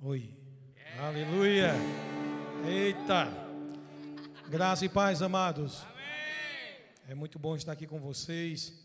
[0.00, 0.32] Oi.
[0.96, 1.72] Aleluia.
[2.64, 3.26] Eita.
[4.48, 5.84] Graça e paz, amados.
[7.08, 8.80] É muito bom estar aqui com vocês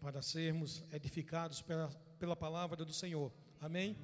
[0.00, 3.30] para sermos edificados pela, pela palavra do Senhor.
[3.60, 3.98] Amém?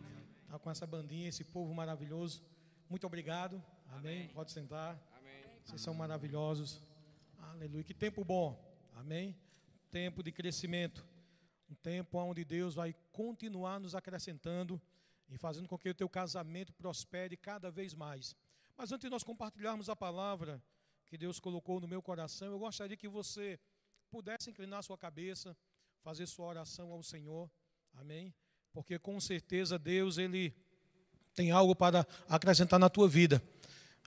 [0.46, 2.42] Tá com essa bandinha, esse povo maravilhoso.
[2.86, 3.62] Muito obrigado.
[3.90, 4.28] Amém.
[4.34, 5.00] Pode sentar.
[5.64, 6.82] Vocês são maravilhosos.
[7.38, 7.82] Aleluia.
[7.82, 8.62] Que tempo bom.
[8.94, 9.34] Amém.
[9.90, 11.02] Tempo de crescimento.
[11.70, 14.78] Um tempo onde Deus vai continuar nos acrescentando
[15.32, 18.36] e fazendo com que o teu casamento prospere cada vez mais.
[18.76, 20.62] Mas antes de nós compartilharmos a palavra
[21.06, 23.58] que Deus colocou no meu coração, eu gostaria que você
[24.10, 25.56] pudesse inclinar sua cabeça,
[26.02, 27.50] fazer sua oração ao Senhor.
[27.94, 28.32] Amém?
[28.72, 30.54] Porque com certeza Deus ele
[31.34, 33.42] tem algo para acrescentar na tua vida.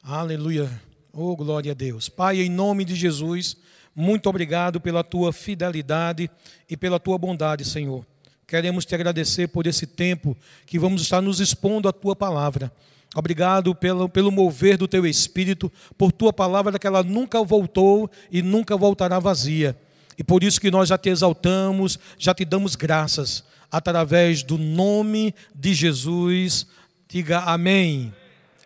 [0.04, 0.70] Aleluia.
[1.12, 2.08] Oh, glória a Deus.
[2.08, 3.58] Pai, em nome de Jesus,
[3.96, 6.30] muito obrigado pela tua fidelidade
[6.70, 8.06] e pela tua bondade, Senhor.
[8.48, 12.72] Queremos te agradecer por esse tempo que vamos estar nos expondo a tua palavra.
[13.16, 18.42] Obrigado pelo, pelo mover do teu espírito, por tua palavra que ela nunca voltou e
[18.42, 19.76] nunca voltará vazia.
[20.18, 25.34] E por isso que nós já te exaltamos, já te damos graças, através do nome
[25.54, 26.68] de Jesus.
[27.08, 28.14] Diga amém.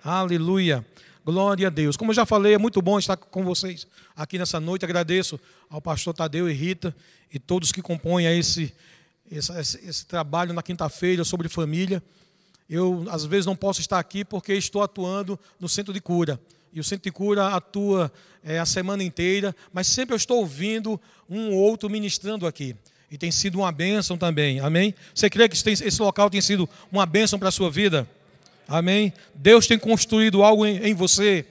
[0.03, 0.86] Aleluia.
[1.23, 1.95] Glória a Deus.
[1.95, 4.83] Como eu já falei, é muito bom estar com vocês aqui nessa noite.
[4.83, 6.95] Agradeço ao pastor Tadeu e Rita
[7.31, 8.73] e todos que compõem esse
[9.31, 9.52] esse,
[9.88, 12.02] esse, trabalho na quinta-feira sobre família.
[12.69, 16.39] Eu, às vezes, não posso estar aqui porque estou atuando no centro de cura.
[16.71, 18.11] E o centro de cura atua
[18.44, 20.99] é, a semana inteira, mas sempre eu estou ouvindo
[21.30, 22.75] um ou outro ministrando aqui.
[23.11, 24.59] E tem sido uma bênção também.
[24.59, 24.94] Amém?
[25.13, 28.08] Você crê que esse local tem sido uma bênção para a sua vida?
[28.67, 29.11] Amém?
[29.33, 31.43] Deus tem construído algo em, em você.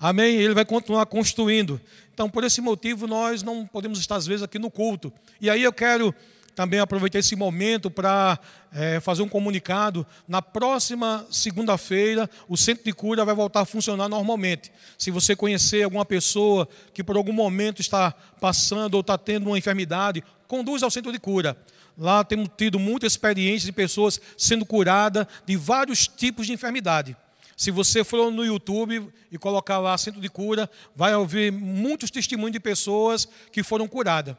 [0.00, 0.36] Amém?
[0.36, 1.80] Ele vai continuar construindo.
[2.12, 5.12] Então, por esse motivo, nós não podemos estar, às vezes, aqui no culto.
[5.40, 6.12] E aí eu quero
[6.58, 8.36] também aproveitar esse momento para
[8.72, 10.04] é, fazer um comunicado.
[10.26, 14.72] Na próxima segunda-feira, o centro de cura vai voltar a funcionar normalmente.
[14.98, 18.10] Se você conhecer alguma pessoa que por algum momento está
[18.40, 21.56] passando ou está tendo uma enfermidade, conduz ao centro de cura.
[21.96, 27.16] Lá temos tido muita experiência de pessoas sendo curadas de vários tipos de enfermidade.
[27.56, 32.52] Se você for no YouTube e colocar lá centro de cura, vai ouvir muitos testemunhos
[32.52, 34.34] de pessoas que foram curadas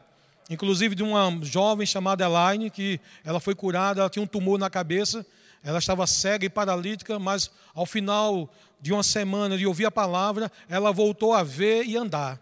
[0.50, 4.68] inclusive de uma jovem chamada Elaine, que ela foi curada, ela tinha um tumor na
[4.68, 5.24] cabeça,
[5.62, 10.50] ela estava cega e paralítica, mas ao final de uma semana de ouvir a palavra,
[10.68, 12.40] ela voltou a ver e andar.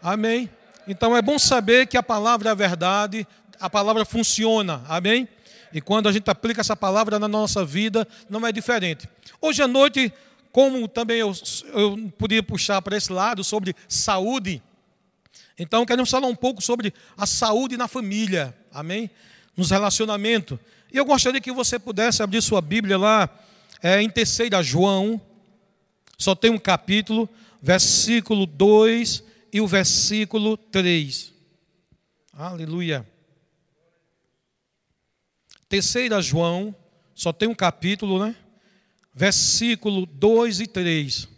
[0.00, 0.48] Amém?
[0.86, 3.26] Então é bom saber que a palavra é a verdade,
[3.58, 4.82] a palavra funciona.
[4.88, 5.28] Amém?
[5.72, 9.08] E quando a gente aplica essa palavra na nossa vida, não é diferente.
[9.40, 10.12] Hoje à noite,
[10.52, 11.32] como também eu,
[11.74, 14.62] eu podia puxar para esse lado sobre saúde,
[15.58, 19.10] então, queremos falar um pouco sobre a saúde na família, amém?
[19.56, 20.58] Nos relacionamentos.
[20.92, 23.28] E eu gostaria que você pudesse abrir sua Bíblia lá,
[23.82, 25.20] é, em terceira João,
[26.18, 27.28] só tem um capítulo,
[27.62, 29.22] versículo 2
[29.52, 31.32] e o versículo 3.
[32.32, 33.06] Aleluia.
[35.68, 36.74] Terceira João,
[37.14, 38.36] só tem um capítulo, né?
[39.14, 41.28] Versículo 2 e 3.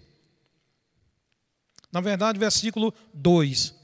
[1.93, 3.78] Na verdade, versículo 2.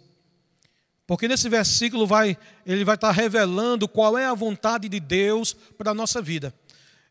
[1.06, 5.90] Porque nesse versículo vai, ele vai estar revelando qual é a vontade de Deus para
[5.90, 6.54] a nossa vida.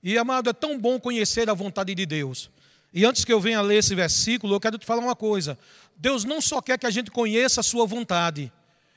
[0.02, 2.50] E amado, é tão bom conhecer a vontade de Deus.
[2.94, 5.58] E antes que eu venha ler esse versículo, eu quero te falar uma coisa.
[5.96, 8.52] Deus não só quer que a gente conheça a sua vontade,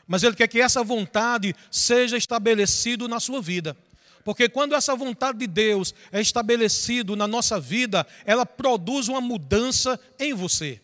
[0.07, 3.77] mas Ele quer que essa vontade seja estabelecida na sua vida.
[4.25, 10.01] Porque quando essa vontade de Deus é estabelecida na nossa vida, ela produz uma mudança
[10.19, 10.81] em você.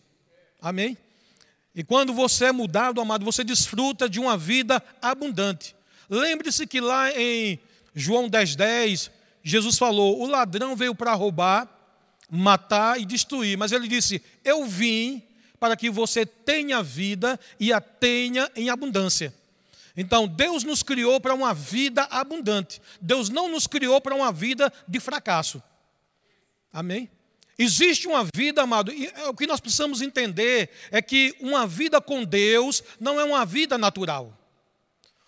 [0.61, 0.97] Amém?
[1.75, 5.75] E quando você é mudado, amado, você desfruta de uma vida abundante.
[6.09, 7.59] Lembre-se que lá em
[7.95, 9.11] João 10,10, 10,
[9.43, 11.67] Jesus falou: o ladrão veio para roubar,
[12.29, 13.57] matar e destruir.
[13.57, 15.23] Mas ele disse: Eu vim
[15.59, 19.33] para que você tenha vida e a tenha em abundância.
[19.95, 22.81] Então, Deus nos criou para uma vida abundante.
[22.99, 25.61] Deus não nos criou para uma vida de fracasso.
[26.71, 27.09] Amém?
[27.57, 32.01] Existe uma vida, amado, e é o que nós precisamos entender é que uma vida
[32.01, 34.37] com Deus não é uma vida natural.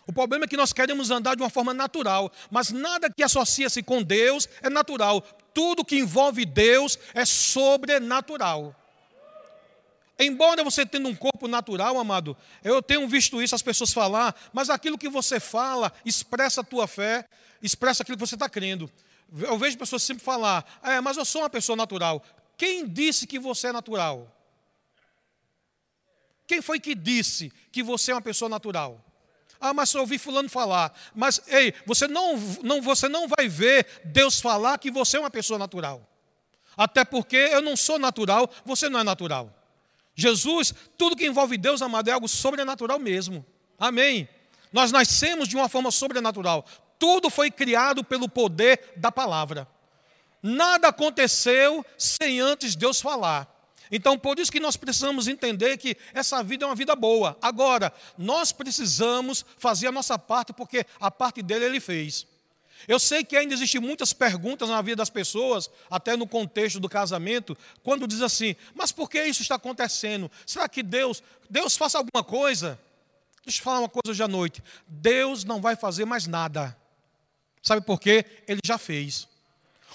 [0.08, 3.82] O problema é que nós queremos andar de uma forma natural, mas nada que associa-se
[3.82, 5.22] com Deus é natural.
[5.54, 8.76] Tudo que envolve Deus é sobrenatural.
[10.18, 14.70] Embora você tenha um corpo natural, amado, eu tenho visto isso as pessoas falar, mas
[14.70, 17.28] aquilo que você fala expressa a tua fé,
[17.62, 18.90] expressa aquilo que você está crendo.
[19.40, 22.24] Eu vejo pessoas sempre falar, é, mas eu sou uma pessoa natural.
[22.58, 24.32] Quem disse que você é natural?
[26.48, 29.04] Quem foi que disse que você é uma pessoa natural?
[29.60, 30.96] Ah, mas eu ouvi fulano falar.
[31.14, 35.32] Mas, ei, você não, não, você não vai ver Deus falar que você é uma
[35.32, 36.08] pessoa natural.
[36.78, 39.52] Até porque eu não sou natural, você não é natural.
[40.14, 43.46] Jesus, tudo que envolve Deus, amado, é algo sobrenatural mesmo.
[43.78, 44.30] Amém.
[44.72, 46.66] Nós nascemos de uma forma sobrenatural.
[46.98, 49.68] Tudo foi criado pelo poder da palavra.
[50.42, 53.52] Nada aconteceu sem antes Deus falar.
[53.92, 57.38] Então, por isso que nós precisamos entender que essa vida é uma vida boa.
[57.42, 62.26] Agora, nós precisamos fazer a nossa parte, porque a parte dele ele fez.
[62.88, 66.90] Eu sei que ainda existem muitas perguntas na vida das pessoas, até no contexto do
[66.90, 70.30] casamento, quando diz assim: mas por que isso está acontecendo?
[70.46, 72.80] Será que Deus, Deus faça alguma coisa?
[73.44, 74.64] Deixa eu falar uma coisa hoje à noite.
[74.88, 76.76] Deus não vai fazer mais nada.
[77.66, 78.24] Sabe por quê?
[78.48, 79.28] Ele já fez.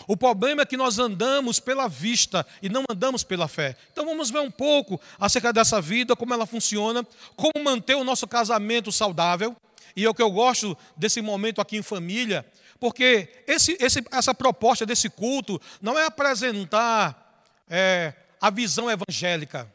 [0.09, 3.77] O problema é que nós andamos pela vista e não andamos pela fé.
[3.93, 7.07] Então vamos ver um pouco acerca dessa vida, como ela funciona,
[7.37, 9.55] como manter o nosso casamento saudável.
[9.95, 12.45] E é o que eu gosto desse momento aqui em família,
[12.81, 19.71] porque esse, esse, essa proposta desse culto não é apresentar é, a visão evangélica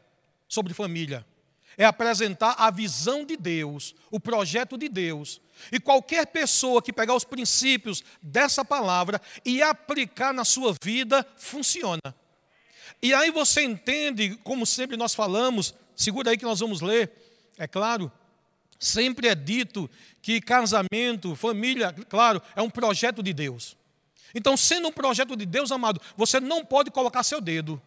[0.49, 1.25] sobre família,
[1.77, 5.41] é apresentar a visão de Deus, o projeto de Deus
[5.71, 12.01] e qualquer pessoa que pegar os princípios dessa palavra e aplicar na sua vida, funciona.
[13.01, 17.11] E aí você entende, como sempre nós falamos, segura aí que nós vamos ler,
[17.57, 18.11] é claro,
[18.79, 19.89] sempre é dito
[20.21, 23.77] que casamento, família, claro, é um projeto de Deus.
[24.33, 27.81] Então, sendo um projeto de Deus, amado, você não pode colocar seu dedo.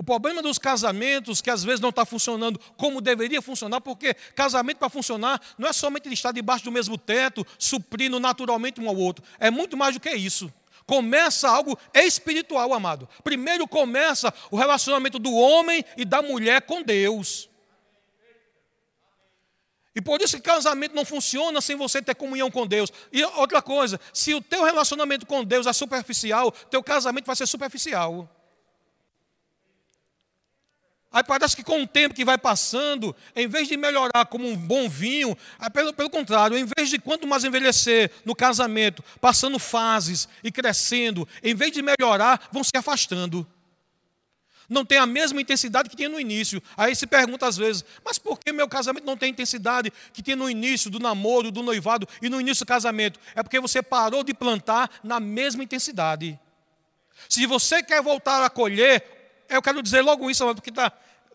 [0.00, 4.78] O problema dos casamentos que às vezes não está funcionando como deveria funcionar, porque casamento
[4.78, 9.22] para funcionar não é somente estar debaixo do mesmo teto, suprindo naturalmente um ao outro.
[9.38, 10.50] É muito mais do que isso.
[10.86, 13.06] Começa algo espiritual, amado.
[13.22, 17.50] Primeiro começa o relacionamento do homem e da mulher com Deus.
[19.94, 22.90] E por isso que casamento não funciona sem você ter comunhão com Deus.
[23.12, 27.46] E outra coisa, se o teu relacionamento com Deus é superficial, teu casamento vai ser
[27.46, 28.39] superficial.
[31.12, 34.56] Aí parece que com o tempo que vai passando, em vez de melhorar como um
[34.56, 35.36] bom vinho,
[35.72, 41.26] pelo, pelo contrário, em vez de quanto mais envelhecer no casamento, passando fases e crescendo,
[41.42, 43.44] em vez de melhorar, vão se afastando.
[44.68, 46.62] Não tem a mesma intensidade que tinha no início.
[46.76, 50.36] Aí se pergunta às vezes, mas por que meu casamento não tem intensidade que tinha
[50.36, 53.18] no início do namoro, do noivado e no início do casamento?
[53.34, 56.38] É porque você parou de plantar na mesma intensidade.
[57.28, 59.19] Se você quer voltar a colher,
[59.50, 60.92] eu quero dizer logo isso, porque tá,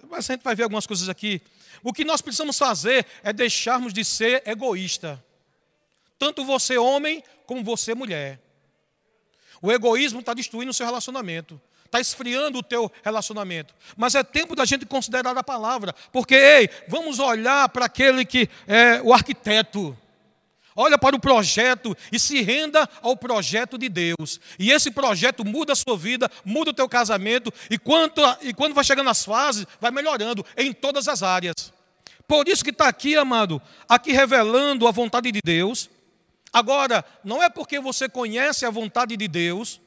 [0.09, 1.41] mas a gente vai ver algumas coisas aqui.
[1.83, 5.23] O que nós precisamos fazer é deixarmos de ser egoísta.
[6.17, 8.39] Tanto você, homem, como você, mulher.
[9.61, 11.61] O egoísmo está destruindo o seu relacionamento.
[11.85, 13.73] Está esfriando o teu relacionamento.
[13.95, 15.93] Mas é tempo da gente considerar a palavra.
[16.11, 19.97] Porque, ei, vamos olhar para aquele que é o arquiteto
[20.75, 24.39] olha para o projeto e se renda ao projeto de Deus.
[24.59, 28.73] E esse projeto muda a sua vida, muda o teu casamento, e, quanto, e quando
[28.73, 31.73] vai chegando nas fases, vai melhorando em todas as áreas.
[32.27, 35.89] Por isso que está aqui, amado, aqui revelando a vontade de Deus.
[36.51, 39.79] Agora, não é porque você conhece a vontade de Deus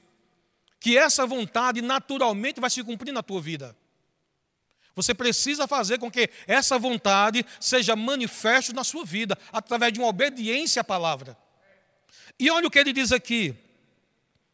[0.81, 3.77] que essa vontade naturalmente vai se cumprir na tua vida.
[4.99, 10.09] Você precisa fazer com que essa vontade seja manifesta na sua vida, através de uma
[10.09, 11.39] obediência à palavra.
[12.37, 13.55] E olha o que ele diz aqui.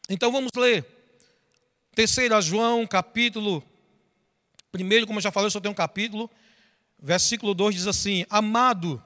[0.07, 0.85] Então vamos ler.
[1.95, 3.63] 3 João, capítulo
[4.71, 6.29] 1, como eu já falei, só tem um capítulo.
[6.99, 9.03] Versículo 2 diz assim: Amado,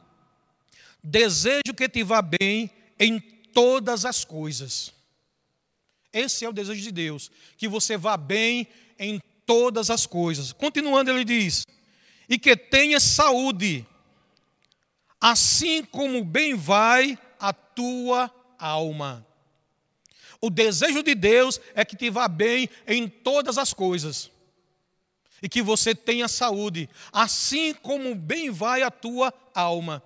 [1.02, 2.70] desejo que te vá bem
[3.00, 3.18] em
[3.54, 4.92] todas as coisas.
[6.12, 8.68] Esse é o desejo de Deus, que você vá bem
[8.98, 10.54] em todas as coisas.
[10.54, 11.66] Continuando, ele diz:
[12.30, 13.84] e que tenha saúde,
[15.20, 19.26] assim como bem vai a tua alma.
[20.40, 24.30] O desejo de Deus é que te vá bem em todas as coisas.
[25.42, 30.04] E que você tenha saúde, assim como bem vai a tua alma.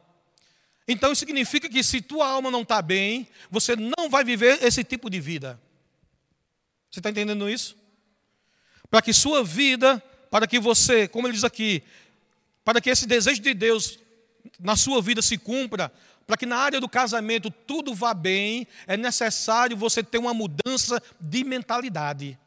[0.88, 4.86] Então isso significa que se tua alma não está bem, você não vai viver esse
[4.86, 5.60] tipo de vida.
[6.90, 7.83] Você está entendendo isso?
[8.94, 11.82] Para que sua vida, para que você, como ele diz aqui,
[12.64, 13.98] para que esse desejo de Deus
[14.60, 15.92] na sua vida se cumpra,
[16.28, 21.02] para que na área do casamento tudo vá bem, é necessário você ter uma mudança
[21.20, 22.38] de mentalidade.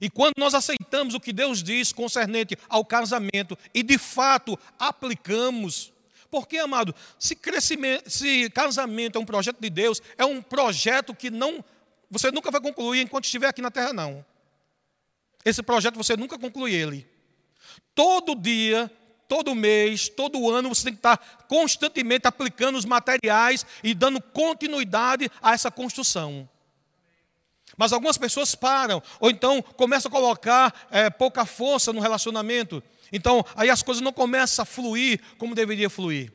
[0.00, 5.92] E quando nós aceitamos o que Deus diz concernente ao casamento e de fato aplicamos,
[6.30, 7.36] porque, amado, se,
[8.06, 11.64] se casamento é um projeto de Deus, é um projeto que não
[12.08, 14.24] você nunca vai concluir enquanto estiver aqui na terra, não.
[15.46, 17.06] Esse projeto você nunca conclui ele.
[17.94, 18.90] Todo dia,
[19.28, 25.30] todo mês, todo ano, você tem que estar constantemente aplicando os materiais e dando continuidade
[25.40, 26.48] a essa construção.
[27.76, 32.82] Mas algumas pessoas param, ou então começam a colocar é, pouca força no relacionamento.
[33.12, 36.32] Então, aí as coisas não começam a fluir como deveria fluir.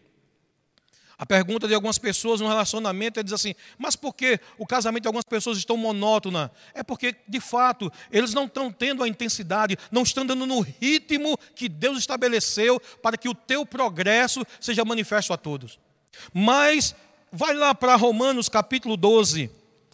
[1.21, 5.03] A pergunta de algumas pessoas no relacionamento é dizer assim: mas por que o casamento
[5.03, 6.51] de algumas pessoas estão monótona?
[6.73, 11.37] É porque, de fato, eles não estão tendo a intensidade, não estão dando no ritmo
[11.53, 15.77] que Deus estabeleceu para que o teu progresso seja manifesto a todos.
[16.33, 16.95] Mas
[17.31, 19.47] vai lá para Romanos capítulo 12,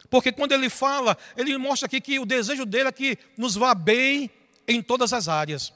[0.10, 3.75] porque quando ele fala, ele mostra aqui que o desejo dele é que nos vá
[3.75, 4.31] bem
[4.65, 5.74] em todas as áreas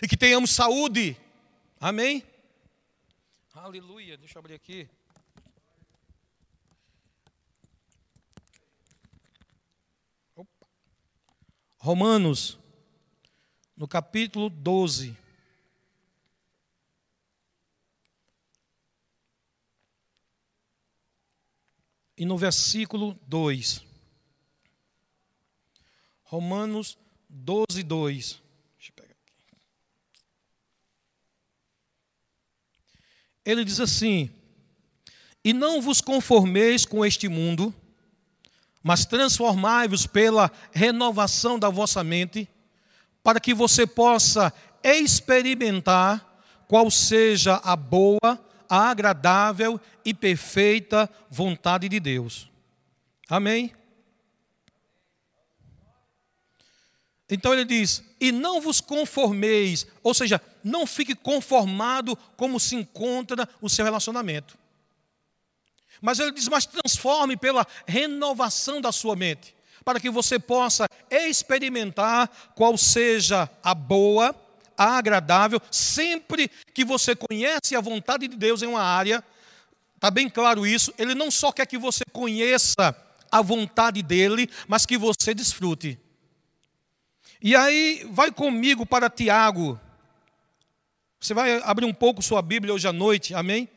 [0.00, 1.14] e que tenhamos saúde.
[1.78, 2.24] Amém?
[3.64, 4.18] Aleluia.
[4.18, 4.86] Deixa eu abrir aqui.
[10.36, 10.66] Opa.
[11.78, 12.58] Romanos,
[13.74, 15.16] no capítulo 12.
[22.18, 23.82] E no versículo 2.
[26.24, 26.98] Romanos
[27.30, 28.43] 12, 2.
[33.44, 34.30] Ele diz assim:
[35.44, 37.74] E não vos conformeis com este mundo,
[38.82, 42.48] mas transformai-vos pela renovação da vossa mente,
[43.22, 46.34] para que você possa experimentar
[46.68, 52.50] qual seja a boa, a agradável e perfeita vontade de Deus.
[53.28, 53.72] Amém?
[57.28, 63.48] Então ele diz: E não vos conformeis, ou seja, não fique conformado como se encontra
[63.60, 64.58] o seu relacionamento.
[66.00, 69.54] Mas ele diz: Mas transforme pela renovação da sua mente,
[69.84, 74.34] para que você possa experimentar qual seja a boa,
[74.76, 79.24] a agradável, sempre que você conhece a vontade de Deus em uma área,
[79.94, 82.94] está bem claro isso, ele não só quer que você conheça
[83.30, 85.98] a vontade dele, mas que você desfrute.
[87.44, 89.78] E aí, vai comigo para Tiago.
[91.20, 93.68] Você vai abrir um pouco sua Bíblia hoje à noite, amém?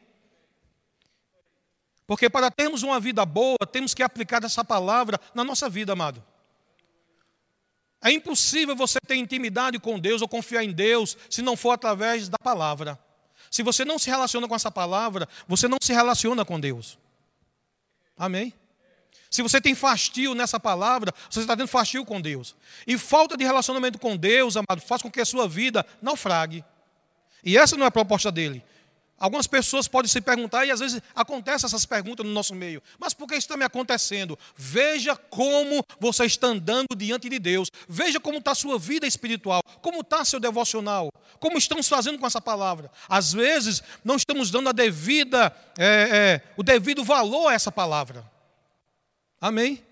[2.07, 6.23] Porque para termos uma vida boa, temos que aplicar essa palavra na nossa vida, amado.
[8.01, 12.29] É impossível você ter intimidade com Deus ou confiar em Deus se não for através
[12.29, 12.97] da palavra.
[13.51, 16.97] Se você não se relaciona com essa palavra, você não se relaciona com Deus.
[18.17, 18.53] Amém?
[19.29, 22.55] Se você tem fastio nessa palavra, você está tendo fastio com Deus.
[22.85, 26.63] E falta de relacionamento com Deus, amado, faz com que a sua vida naufrague.
[27.43, 28.63] E essa não é a proposta dele.
[29.19, 33.15] Algumas pessoas podem se perguntar, e às vezes acontecem essas perguntas no nosso meio, mas
[33.15, 34.37] por que isso está me acontecendo?
[34.55, 39.61] Veja como você está andando diante de Deus, veja como está a sua vida espiritual,
[39.81, 42.91] como está seu devocional, como estamos fazendo com essa palavra.
[43.09, 48.23] Às vezes não estamos dando a devida, é, é, o devido valor a essa palavra.
[49.39, 49.85] Amém?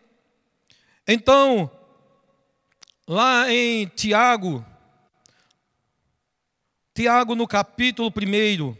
[1.08, 1.70] Então,
[3.08, 4.66] lá em Tiago,
[6.96, 8.76] Tiago no capítulo 1,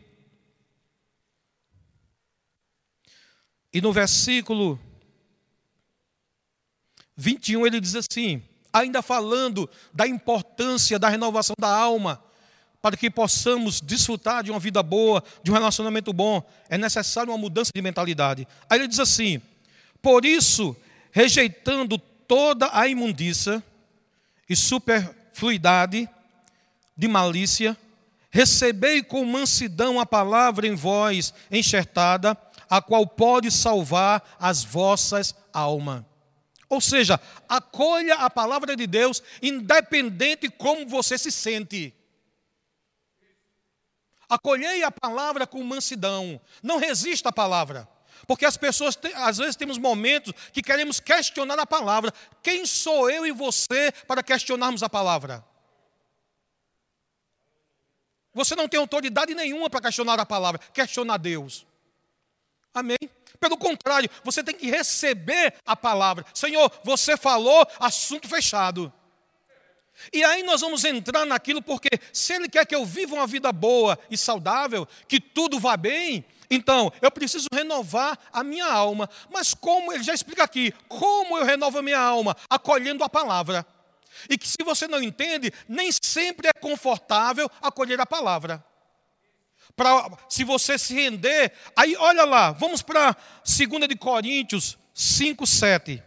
[3.72, 4.80] e no versículo
[7.16, 8.42] 21, ele diz assim,
[8.74, 12.24] ainda falando da importância da renovação da alma,
[12.82, 17.38] para que possamos desfrutar de uma vida boa, de um relacionamento bom, é necessário uma
[17.38, 18.48] mudança de mentalidade.
[18.70, 19.42] Aí ele diz assim:
[20.06, 20.78] por isso,
[21.12, 23.64] rejeitando toda a imundícia
[24.48, 26.08] e superfluidade
[26.96, 27.76] de malícia,
[28.30, 32.38] recebei com mansidão a palavra em vós enxertada,
[32.70, 36.04] a qual pode salvar as vossas almas.
[36.70, 37.20] Ou seja,
[37.50, 41.92] acolha a palavra de Deus, independente como você se sente.
[44.30, 47.95] Acolhei a palavra com mansidão, não resista à palavra.
[48.28, 52.14] Porque as pessoas, às vezes, temos momentos que queremos questionar a palavra.
[52.42, 55.44] Quem sou eu e você para questionarmos a palavra?
[58.34, 61.66] Você não tem autoridade nenhuma para questionar a palavra, questionar Deus.
[62.74, 62.98] Amém?
[63.40, 66.26] Pelo contrário, você tem que receber a palavra.
[66.34, 68.92] Senhor, você falou, assunto fechado.
[70.12, 73.52] E aí nós vamos entrar naquilo, porque se Ele quer que eu viva uma vida
[73.52, 79.10] boa e saudável, que tudo vá bem, então, eu preciso renovar a minha alma.
[79.32, 82.36] Mas como, ele já explica aqui, como eu renovo a minha alma?
[82.50, 83.66] Acolhendo a palavra.
[84.30, 88.64] E que se você não entende, nem sempre é confortável acolher a palavra.
[89.76, 96.02] Pra, se você se render, aí olha lá, vamos para 2 de Coríntios 5, 7.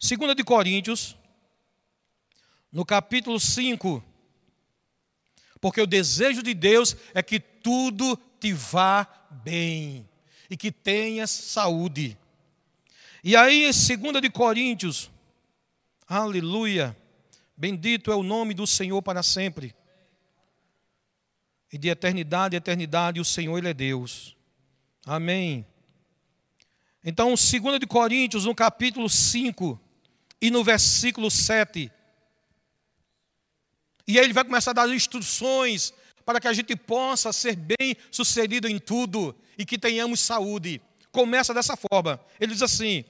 [0.00, 1.16] 2 de Coríntios,
[2.70, 4.02] no capítulo 5.
[5.60, 10.08] Porque o desejo de Deus é que tudo te vá bem
[10.50, 12.18] e que tenhas saúde.
[13.22, 15.12] E aí, em 2 de Coríntios,
[16.08, 16.96] aleluia,
[17.56, 19.72] bendito é o nome do Senhor para sempre.
[21.72, 24.36] E de eternidade a eternidade, o Senhor, Ele é Deus.
[25.06, 25.64] Amém.
[27.04, 29.80] Então, 2 de Coríntios, no capítulo 5
[30.40, 31.92] e no versículo 7.
[34.04, 37.96] E aí ele vai começar a dar instruções para que a gente possa ser bem
[38.10, 40.80] sucedido em tudo e que tenhamos saúde.
[41.10, 42.20] Começa dessa forma.
[42.40, 43.04] Ele diz assim: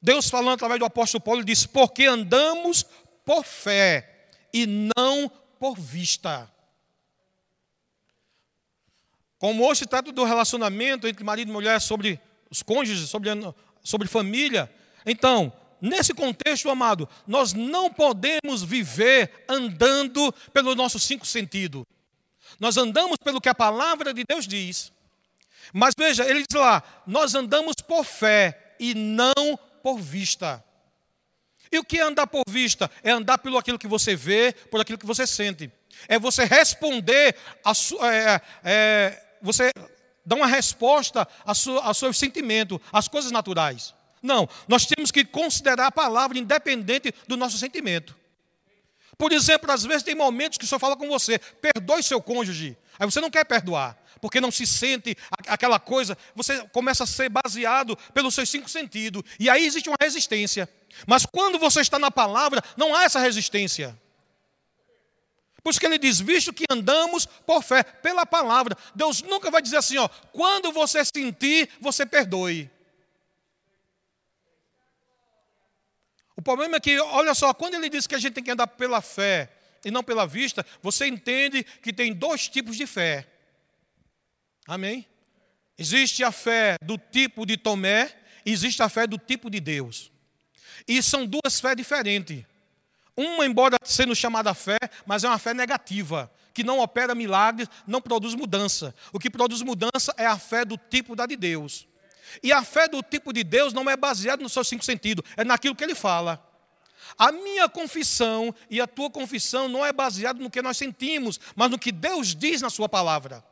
[0.00, 2.84] Deus falando através do apóstolo Paulo, diz: Porque andamos
[3.24, 6.50] por fé e não por vista.
[9.38, 13.30] Como hoje se trata do relacionamento entre marido e mulher sobre os cônjuges, sobre,
[13.82, 14.72] sobre família.
[15.04, 21.84] Então, nesse contexto, amado, nós não podemos viver andando pelos nossos cinco sentidos.
[22.58, 24.92] Nós andamos pelo que a palavra de Deus diz.
[25.72, 30.62] Mas veja, ele diz lá: nós andamos por fé e não por vista.
[31.70, 32.90] E o que é andar por vista?
[33.02, 35.70] É andar pelo aquilo que você vê, por aquilo que você sente.
[36.08, 37.72] É você responder, a
[38.06, 39.70] é, é, você
[40.24, 43.94] dá uma resposta ao seu, ao seu sentimento, às coisas naturais.
[44.22, 48.16] Não, nós temos que considerar a palavra independente do nosso sentimento.
[49.18, 52.76] Por exemplo, às vezes tem momentos que o Senhor fala com você, perdoe seu cônjuge.
[52.98, 55.16] Aí você não quer perdoar, porque não se sente
[55.48, 56.16] aquela coisa.
[56.34, 59.22] Você começa a ser baseado pelos seus cinco sentidos.
[59.38, 60.68] E aí existe uma resistência.
[61.06, 63.98] Mas quando você está na palavra, não há essa resistência.
[65.62, 68.76] Por isso que ele diz: visto que andamos por fé, pela palavra.
[68.94, 72.70] Deus nunca vai dizer assim, ó, quando você sentir, você perdoe.
[76.36, 78.66] O problema é que, olha só, quando ele diz que a gente tem que andar
[78.66, 79.50] pela fé
[79.84, 83.26] e não pela vista, você entende que tem dois tipos de fé.
[84.66, 85.06] Amém?
[85.78, 88.10] Existe a fé do tipo de Tomé
[88.44, 90.10] e existe a fé do tipo de Deus.
[90.86, 92.44] E são duas fés diferentes.
[93.16, 98.00] Uma, embora sendo chamada fé, mas é uma fé negativa, que não opera milagres, não
[98.00, 98.94] produz mudança.
[99.12, 101.86] O que produz mudança é a fé do tipo da de Deus.
[102.42, 105.44] E a fé do tipo de Deus não é baseada nos seus cinco sentidos, é
[105.44, 106.44] naquilo que ele fala.
[107.18, 111.70] A minha confissão e a tua confissão não é baseada no que nós sentimos, mas
[111.70, 113.44] no que Deus diz na sua palavra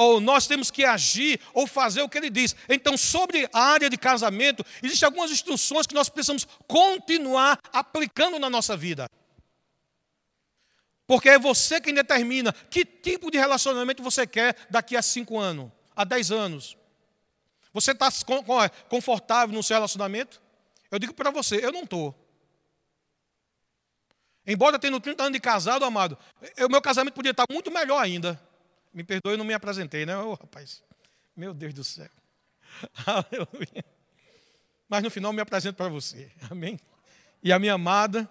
[0.00, 2.56] ou nós temos que agir ou fazer o que ele diz.
[2.70, 8.48] Então, sobre a área de casamento, existem algumas instruções que nós precisamos continuar aplicando na
[8.48, 9.06] nossa vida.
[11.06, 15.70] Porque é você quem determina que tipo de relacionamento você quer daqui a cinco anos,
[16.00, 16.76] a dez anos.
[17.72, 18.08] Você está
[18.88, 20.40] confortável no seu relacionamento?
[20.90, 22.14] Eu digo para você, eu não estou.
[24.46, 26.18] Embora tendo 30 anos de casado, amado,
[26.58, 28.40] o meu casamento podia estar muito melhor ainda.
[28.92, 30.16] Me perdoe, eu não me apresentei, né?
[30.16, 30.82] Ô, rapaz,
[31.36, 32.08] meu Deus do céu.
[33.06, 33.84] Aleluia.
[34.88, 36.32] Mas no final me apresento para você.
[36.50, 36.80] Amém?
[37.42, 38.28] E a minha amada,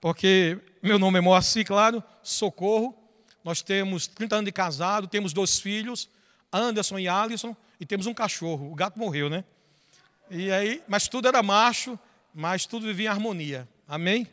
[0.00, 2.98] porque meu nome é Moacir, claro, socorro.
[3.44, 6.08] Nós temos 30 anos de casado, temos dois filhos,
[6.52, 8.70] Anderson e Alisson, e temos um cachorro.
[8.70, 9.44] O gato morreu, né?
[10.30, 11.98] E aí, mas tudo era macho,
[12.34, 13.68] mas tudo vivia em harmonia.
[13.88, 14.28] Amém?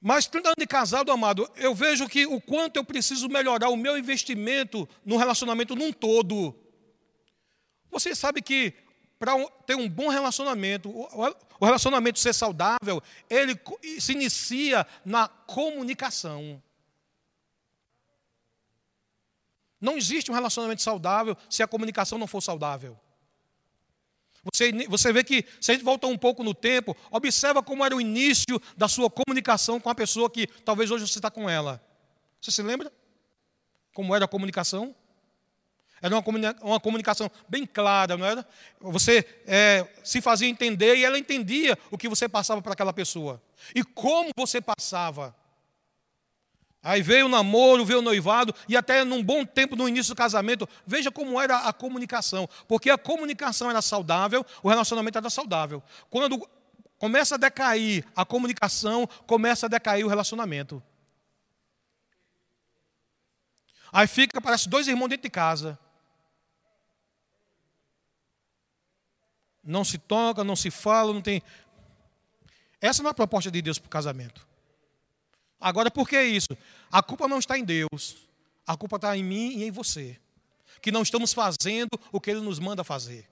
[0.00, 3.76] Mas 30 anos de casado, amado, eu vejo que o quanto eu preciso melhorar o
[3.76, 6.54] meu investimento no relacionamento num todo.
[7.90, 8.74] Você sabe que
[9.18, 9.34] para
[9.66, 13.58] ter um bom relacionamento, o relacionamento ser saudável, ele
[13.98, 16.62] se inicia na comunicação.
[19.80, 22.98] Não existe um relacionamento saudável se a comunicação não for saudável.
[24.52, 27.94] Você, você vê que, se a gente volta um pouco no tempo, observa como era
[27.94, 31.82] o início da sua comunicação com a pessoa que talvez hoje você está com ela.
[32.40, 32.92] Você se lembra?
[33.92, 34.94] Como era a comunicação?
[36.00, 36.24] Era uma,
[36.62, 38.46] uma comunicação bem clara, não era?
[38.80, 43.42] Você é, se fazia entender e ela entendia o que você passava para aquela pessoa.
[43.74, 45.34] E como você passava.
[46.82, 50.16] Aí veio o namoro, veio o noivado, e até num bom tempo no início do
[50.16, 52.48] casamento, veja como era a comunicação.
[52.68, 55.82] Porque a comunicação era saudável, o relacionamento era saudável.
[56.08, 56.48] Quando
[56.96, 60.82] começa a decair a comunicação, começa a decair o relacionamento.
[63.92, 65.78] Aí fica, parece dois irmãos dentro de casa.
[69.64, 71.42] Não se toca, não se fala, não tem.
[72.80, 74.47] Essa não é a proposta de Deus para o casamento.
[75.60, 76.56] Agora, por que isso?
[76.90, 78.16] A culpa não está em Deus,
[78.66, 80.16] a culpa está em mim e em você,
[80.80, 83.28] que não estamos fazendo o que Ele nos manda fazer.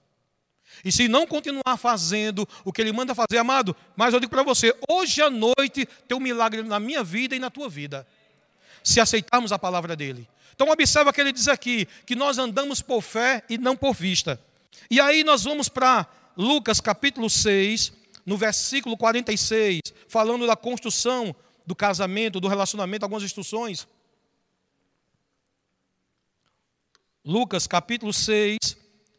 [0.83, 4.43] E se não continuar fazendo o que Ele manda fazer, amado, mas eu digo para
[4.43, 8.05] você, hoje à noite tem um milagre na minha vida e na tua vida,
[8.83, 10.27] se aceitarmos a palavra dele.
[10.53, 14.41] Então observa que ele diz aqui, que nós andamos por fé e não por vista.
[14.89, 17.93] E aí nós vamos para Lucas capítulo 6,
[18.25, 21.35] no versículo 46, falando da construção
[21.67, 23.85] do casamento, do relacionamento, algumas instruções.
[27.25, 28.57] Lucas capítulo 6,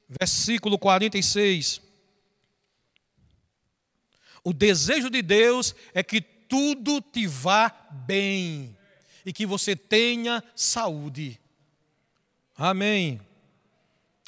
[0.08, 1.82] versículo 46.
[4.42, 7.68] O desejo de Deus é que tudo te vá
[8.06, 8.74] bem
[9.26, 11.38] e que você tenha saúde.
[12.56, 13.20] Amém.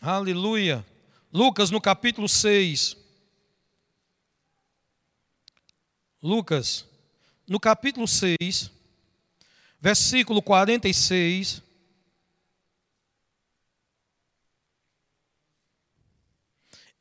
[0.02, 0.85] Aleluia.
[1.33, 2.98] Lucas no capítulo 6.
[6.22, 6.85] Lucas,
[7.50, 8.70] no capítulo 6,
[9.80, 11.60] versículo 46.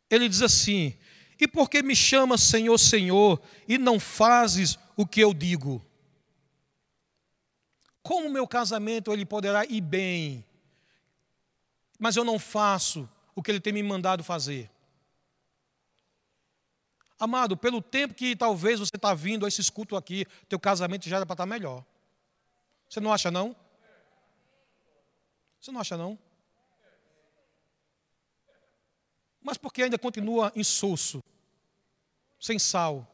[0.10, 0.98] Ele diz assim:
[1.40, 5.86] E por que me chamas Senhor, Senhor, e não fazes o que eu digo?
[8.02, 10.44] Como meu casamento ele poderá ir bem,
[12.00, 14.68] mas eu não faço o que ele tem me mandado fazer?
[17.20, 21.18] Amado, pelo tempo que talvez você está vindo a esse escuto aqui, teu casamento já
[21.18, 21.84] era para estar tá melhor.
[22.88, 23.56] Você não acha não?
[25.60, 26.18] Você não acha não?
[29.42, 31.22] Mas porque ainda continua insosso,
[32.40, 33.06] sem sal.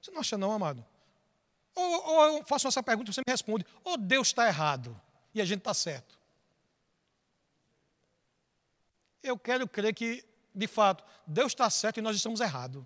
[0.00, 0.84] Você não acha não, amado?
[1.74, 5.00] Ou, ou eu faço essa pergunta e você me responde, ou Deus está errado
[5.34, 6.18] e a gente está certo.
[9.22, 10.24] Eu quero crer que,
[10.58, 12.84] de fato, Deus está certo e nós estamos errados.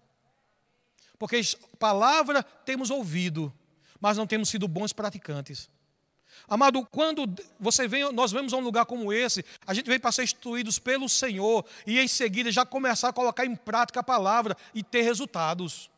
[1.18, 1.40] Porque
[1.78, 3.52] palavra temos ouvido,
[4.00, 5.70] mas não temos sido bons praticantes.
[6.48, 7.24] Amado, quando
[7.58, 10.78] você vem, nós vemos a um lugar como esse, a gente vem para ser instruídos
[10.78, 15.02] pelo Senhor e em seguida já começar a colocar em prática a palavra e ter
[15.02, 15.90] resultados.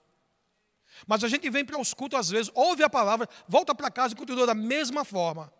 [1.06, 4.14] Mas a gente vem para os cultos às vezes, ouve a palavra, volta para casa
[4.14, 5.52] e continua da mesma forma.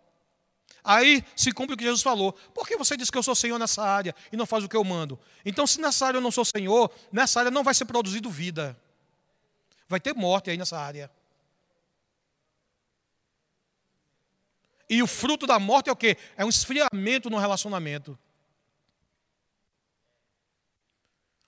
[0.85, 2.31] Aí se cumpre o que Jesus falou.
[2.53, 4.77] Por que você diz que eu sou Senhor nessa área e não faz o que
[4.77, 5.19] eu mando?
[5.43, 8.79] Então, se nessa área eu não sou Senhor, nessa área não vai ser produzido vida.
[9.89, 11.09] Vai ter morte aí nessa área.
[14.87, 16.15] E o fruto da morte é o quê?
[16.37, 18.15] É um esfriamento no relacionamento.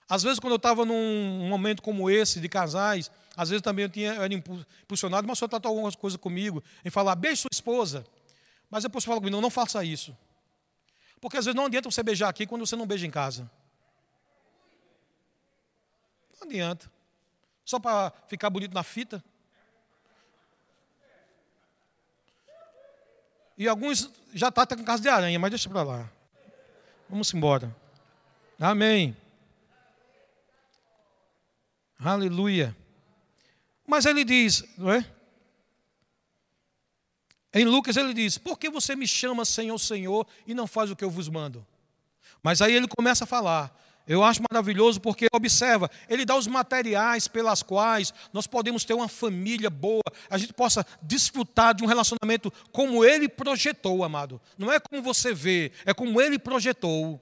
[0.08, 3.88] Às vezes, quando eu estava num momento como esse, de casais, às vezes também eu,
[3.88, 7.50] tinha, eu era impulsionado, mas o senhor tratou algumas coisas comigo, em falar, beije sua
[7.52, 8.04] esposa.
[8.70, 10.16] Mas depois você fala comigo, não, não faça isso.
[11.20, 13.50] Porque às vezes não adianta você beijar aqui quando você não beija em casa.
[16.40, 16.90] Não adianta.
[17.64, 19.22] Só para ficar bonito na fita.
[23.56, 26.10] E alguns já estão tá com casa de aranha, mas deixa para lá.
[27.08, 27.74] Vamos embora.
[28.60, 29.16] Amém.
[31.98, 32.76] Aleluia.
[33.84, 35.04] Mas ele diz, não é?
[37.52, 40.96] Em Lucas ele diz: Por que você me chama Senhor, Senhor e não faz o
[40.96, 41.66] que eu vos mando?
[42.42, 43.76] Mas aí ele começa a falar.
[44.06, 49.06] Eu acho maravilhoso porque, observa, ele dá os materiais pelas quais nós podemos ter uma
[49.06, 54.40] família boa, a gente possa desfrutar de um relacionamento como ele projetou, amado.
[54.56, 57.20] Não é como você vê, é como ele projetou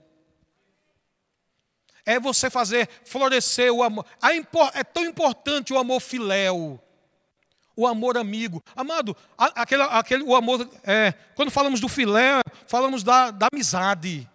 [2.07, 4.07] é você fazer florescer o amor.
[4.73, 6.81] É tão importante o amor filéu,
[7.77, 8.65] o amor amigo.
[8.75, 14.29] Amado, aquele, aquele, o amor, é, quando falamos do filé, falamos da, da amizade,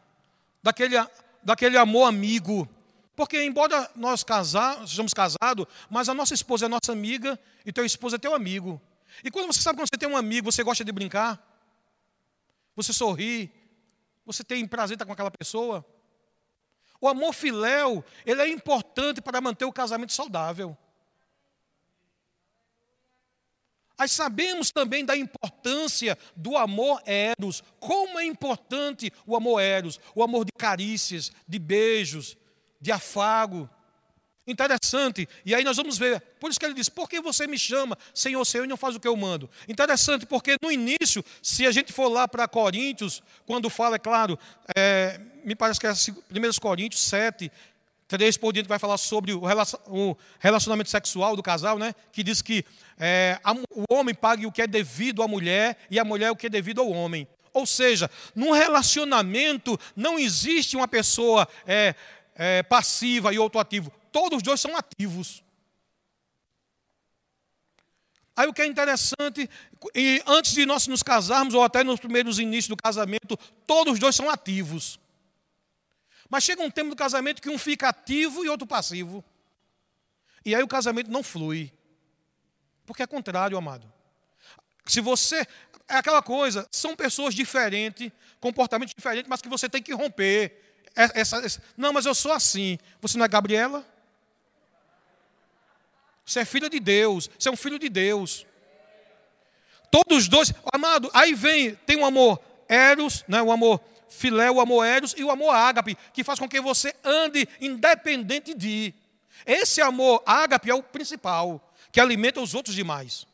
[0.61, 0.95] daquele,
[1.43, 2.69] daquele amor amigo.
[3.15, 7.83] Porque, embora nós casar, sejamos casados, mas a nossa esposa é nossa amiga e teu
[7.83, 8.79] esposo é teu amigo.
[9.23, 11.39] E quando você sabe quando você tem um amigo, você gosta de brincar,
[12.75, 13.51] você sorri,
[14.25, 15.85] você tem prazer de estar com aquela pessoa.
[17.01, 20.77] O amor filéu, ele é importante para manter o casamento saudável.
[24.01, 27.63] Mas sabemos também da importância do amor eros.
[27.79, 32.35] Como é importante o amor eros, o amor de carícias, de beijos,
[32.81, 33.69] de afago.
[34.47, 37.59] Interessante, e aí nós vamos ver, por isso que ele diz: Por que você me
[37.59, 39.47] chama, Senhor, Senhor, e não faz o que eu mando?
[39.67, 44.37] Interessante, porque no início, se a gente for lá para Coríntios, quando fala, é claro,
[44.75, 45.93] é, me parece que é 1
[46.59, 47.51] Coríntios 7,
[48.17, 51.95] 3 por diante, vai falar sobre o relacionamento sexual do casal, né?
[52.11, 52.65] Que diz que
[52.99, 53.39] é,
[53.73, 56.49] o homem pague o que é devido à mulher e a mulher o que é
[56.49, 57.27] devido ao homem.
[57.53, 61.95] Ou seja, num relacionamento não existe uma pessoa é,
[62.35, 65.43] é, passiva e outro ativo todos os dois são ativos.
[68.35, 69.49] Aí o que é interessante,
[69.93, 73.99] e antes de nós nos casarmos, ou até nos primeiros inícios do casamento, todos os
[73.99, 74.99] dois são ativos.
[76.31, 79.21] Mas chega um tempo do casamento que um fica ativo e outro passivo.
[80.45, 81.73] E aí o casamento não flui.
[82.85, 83.91] Porque é contrário, amado.
[84.85, 85.45] Se você.
[85.89, 90.57] É aquela coisa, são pessoas diferentes, comportamentos diferentes, mas que você tem que romper
[90.95, 92.79] essa, essa, não, mas eu sou assim.
[93.01, 93.85] Você não é Gabriela?
[96.25, 97.29] Você é filho de Deus.
[97.37, 98.45] Você é um filho de Deus.
[99.91, 102.39] Todos os dois, amado, aí vem, tem um amor
[102.69, 106.47] eros, né, o amor filé, o amor eros e o amor ágape, que faz com
[106.47, 108.93] que você ande independente de.
[109.45, 113.25] Esse amor ágape é o principal, que alimenta os outros demais.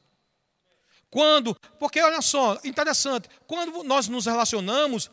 [1.10, 5.10] Quando, porque olha só, interessante, quando nós nos relacionamos,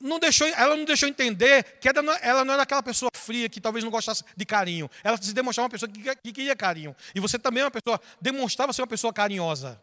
[0.00, 2.02] não deixou, ela não deixou entender que ela
[2.44, 4.88] não, era aquela pessoa fria que talvez não gostasse de carinho.
[5.02, 6.94] Ela se demonstrava uma pessoa que, que queria carinho.
[7.14, 9.80] E você também é uma pessoa, demonstrava ser uma pessoa carinhosa.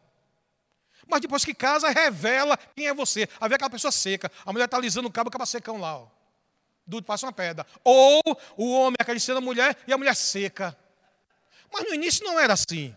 [1.07, 3.27] Mas depois que casa, revela quem é você.
[3.39, 4.31] Aí vem aquela pessoa seca.
[4.45, 5.97] A mulher está alisando o cabo, acaba secão lá.
[5.97, 6.07] Ó.
[6.85, 7.65] Duro, passa uma pedra.
[7.83, 8.21] Ou
[8.57, 10.77] o homem acariciando a mulher e a mulher seca.
[11.71, 12.95] Mas no início não era assim.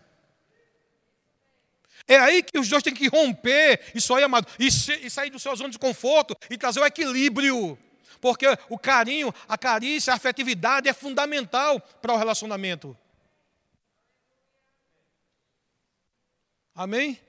[2.07, 5.39] É aí que os dois têm que romper isso aí, amado, e, e sair do
[5.39, 7.77] seu zona de conforto e trazer o equilíbrio.
[8.19, 12.97] Porque o carinho, a carícia, a afetividade é fundamental para o relacionamento.
[16.73, 17.19] Amém?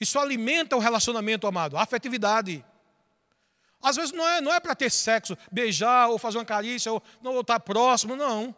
[0.00, 2.64] Isso alimenta o relacionamento, amado, a afetividade.
[3.82, 7.02] Às vezes não é, não é para ter sexo, beijar ou fazer uma carícia ou
[7.22, 8.54] não estar próximo, não.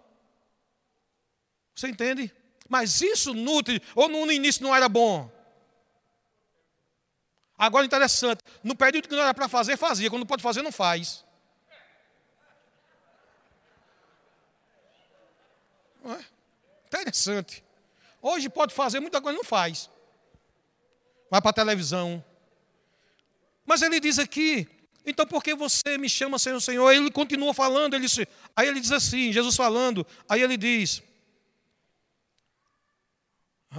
[1.74, 2.32] Você entende?
[2.68, 5.30] Mas isso nutre, ou no início não era bom?
[7.58, 11.24] Agora interessante, no período que não era para fazer, fazia, quando pode fazer, não faz.
[16.04, 16.24] Não é?
[16.86, 17.64] Interessante.
[18.20, 19.90] Hoje pode fazer muita coisa, não faz.
[21.30, 22.24] Vai para a televisão.
[23.64, 24.68] Mas ele diz aqui,
[25.04, 26.92] então por que você me chama Senhor, Senhor?
[26.92, 28.06] Ele continua falando, ele,
[28.54, 31.02] aí ele diz assim, Jesus falando, aí ele diz,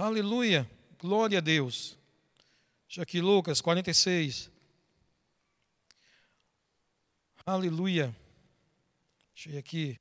[0.00, 0.70] Aleluia.
[0.96, 1.98] Glória a Deus.
[2.86, 4.48] Deixa aqui Lucas 46.
[7.44, 8.14] Aleluia.
[9.34, 9.98] Deixa eu aqui.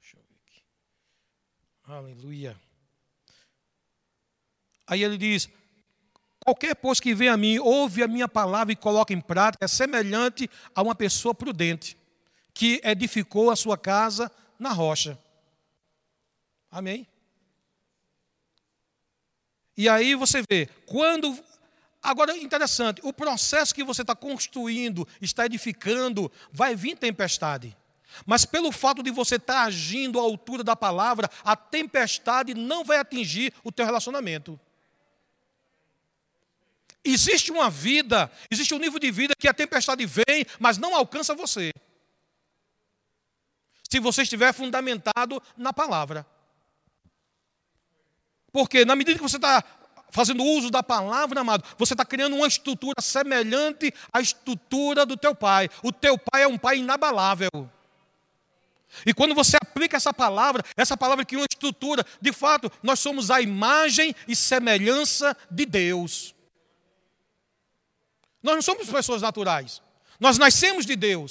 [0.00, 0.64] Deixa eu ver aqui.
[1.88, 2.54] Aleluia.
[4.86, 5.48] Aí ele diz:
[6.44, 9.68] Qualquer, pois, que vem a mim, ouve a minha palavra e coloca em prática, é
[9.68, 11.96] semelhante a uma pessoa prudente,
[12.52, 15.18] que edificou a sua casa na rocha.
[16.70, 17.06] Amém?
[19.74, 21.42] E aí você vê, quando.
[22.02, 27.76] Agora, interessante, o processo que você está construindo, está edificando, vai vir tempestade.
[28.26, 32.84] Mas pelo fato de você estar tá agindo à altura da palavra, a tempestade não
[32.84, 34.58] vai atingir o teu relacionamento.
[37.04, 41.34] Existe uma vida, existe um nível de vida que a tempestade vem, mas não alcança
[41.34, 41.72] você.
[43.88, 46.26] Se você estiver fundamentado na palavra.
[48.52, 49.64] Porque na medida que você está
[50.10, 55.34] fazendo uso da palavra, amado, você está criando uma estrutura semelhante à estrutura do teu
[55.34, 55.70] pai.
[55.82, 57.70] O teu pai é um pai inabalável.
[59.04, 63.30] E quando você aplica essa palavra, essa palavra que uma estrutura, de fato, nós somos
[63.30, 66.34] a imagem e semelhança de Deus.
[68.42, 69.82] Nós não somos pessoas naturais.
[70.18, 71.30] Nós nascemos de Deus.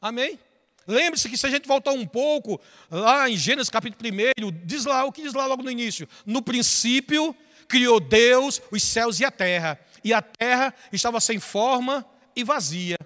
[0.00, 0.38] Amém?
[0.86, 2.58] Lembre-se que se a gente voltar um pouco,
[2.90, 6.08] lá em Gênesis capítulo 1, diz lá, o que diz lá logo no início?
[6.24, 7.36] No princípio
[7.68, 9.78] criou Deus os céus e a terra.
[10.02, 12.96] E a terra estava sem forma e vazia.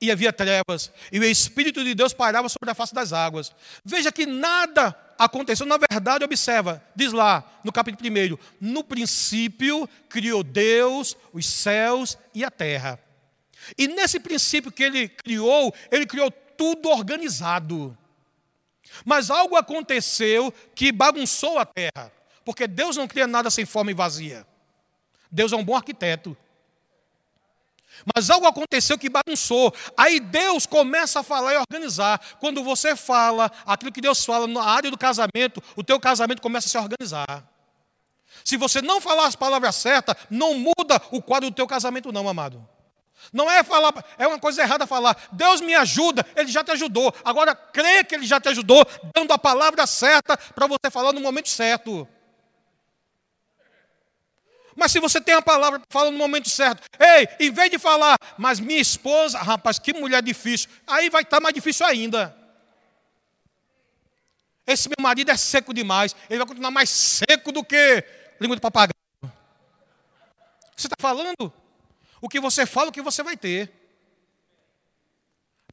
[0.00, 0.90] E havia trevas.
[1.12, 3.52] E o Espírito de Deus pairava sobre a face das águas.
[3.84, 5.66] Veja que nada aconteceu.
[5.66, 12.44] Na verdade, observa, diz lá no capítulo 1: No princípio criou Deus os céus e
[12.44, 12.98] a terra.
[13.76, 17.96] E nesse princípio que ele criou, ele criou tudo organizado.
[19.04, 22.12] Mas algo aconteceu que bagunçou a terra.
[22.44, 24.46] Porque Deus não cria nada sem forma e vazia.
[25.30, 26.36] Deus é um bom arquiteto.
[28.14, 29.74] Mas algo aconteceu que bagunçou.
[29.96, 32.20] Aí Deus começa a falar e organizar.
[32.40, 36.66] Quando você fala aquilo que Deus fala na área do casamento, o teu casamento começa
[36.66, 37.44] a se organizar.
[38.44, 42.28] Se você não falar as palavras certas, não muda o quadro do teu casamento, não,
[42.28, 42.66] amado.
[43.32, 47.14] Não é falar, é uma coisa errada falar, Deus me ajuda, Ele já te ajudou.
[47.24, 48.84] Agora crê que Ele já te ajudou,
[49.14, 52.08] dando a palavra certa para você falar no momento certo.
[54.80, 56.88] Mas se você tem a palavra, fala no momento certo.
[56.98, 60.70] Ei, em vez de falar, mas minha esposa, rapaz, que mulher difícil.
[60.86, 62.34] Aí vai estar mais difícil ainda.
[64.66, 66.16] Esse meu marido é seco demais.
[66.30, 68.02] Ele vai continuar mais seco do que
[68.40, 68.94] língua de papagaio.
[70.74, 71.52] Você está falando?
[72.18, 73.70] O que você fala, o que você vai ter.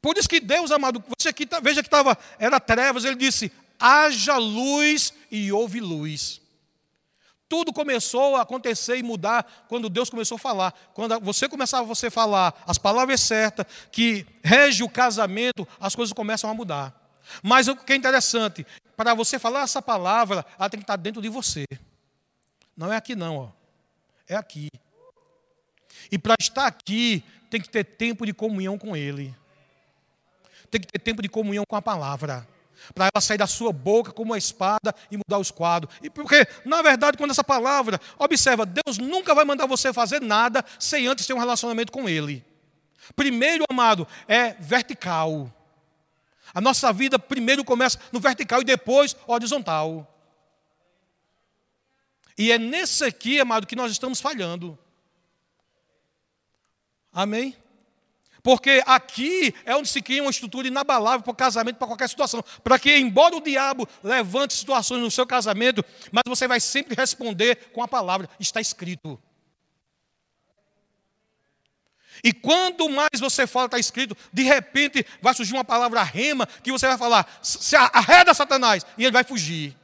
[0.02, 3.50] Por isso que Deus, amado, você aqui, tá, veja que estava, era trevas, ele disse,
[3.80, 6.42] haja luz e houve luz.
[7.48, 10.72] Tudo começou a acontecer e mudar quando Deus começou a falar.
[10.92, 16.12] Quando você começava a você falar as palavras certas, que rege o casamento, as coisas
[16.12, 16.94] começam a mudar.
[17.42, 21.22] Mas o que é interessante, para você falar essa palavra, ela tem que estar dentro
[21.22, 21.64] de você.
[22.76, 23.48] Não é aqui não, ó.
[24.28, 24.68] É aqui.
[26.12, 29.34] E para estar aqui, tem que ter tempo de comunhão com Ele.
[30.70, 32.46] Tem que ter tempo de comunhão com a palavra
[32.94, 35.94] para ela sair da sua boca como uma espada e mudar os quadros.
[36.02, 40.64] E porque, na verdade, quando essa palavra, observa, Deus nunca vai mandar você fazer nada
[40.78, 42.44] sem antes ter um relacionamento com Ele.
[43.14, 45.52] Primeiro, amado, é vertical.
[46.54, 50.14] A nossa vida primeiro começa no vertical e depois horizontal.
[52.36, 54.78] E é nesse aqui, amado, que nós estamos falhando.
[57.12, 57.56] Amém?
[58.48, 62.42] Porque aqui é onde se cria uma estrutura inabalável para o casamento, para qualquer situação.
[62.64, 67.56] Para que, embora o diabo levante situações no seu casamento, mas você vai sempre responder
[67.74, 69.20] com a palavra, está escrito.
[72.24, 76.72] E quando mais você fala, está escrito, de repente vai surgir uma palavra rema que
[76.72, 79.76] você vai falar, se arreda Satanás, e ele vai fugir.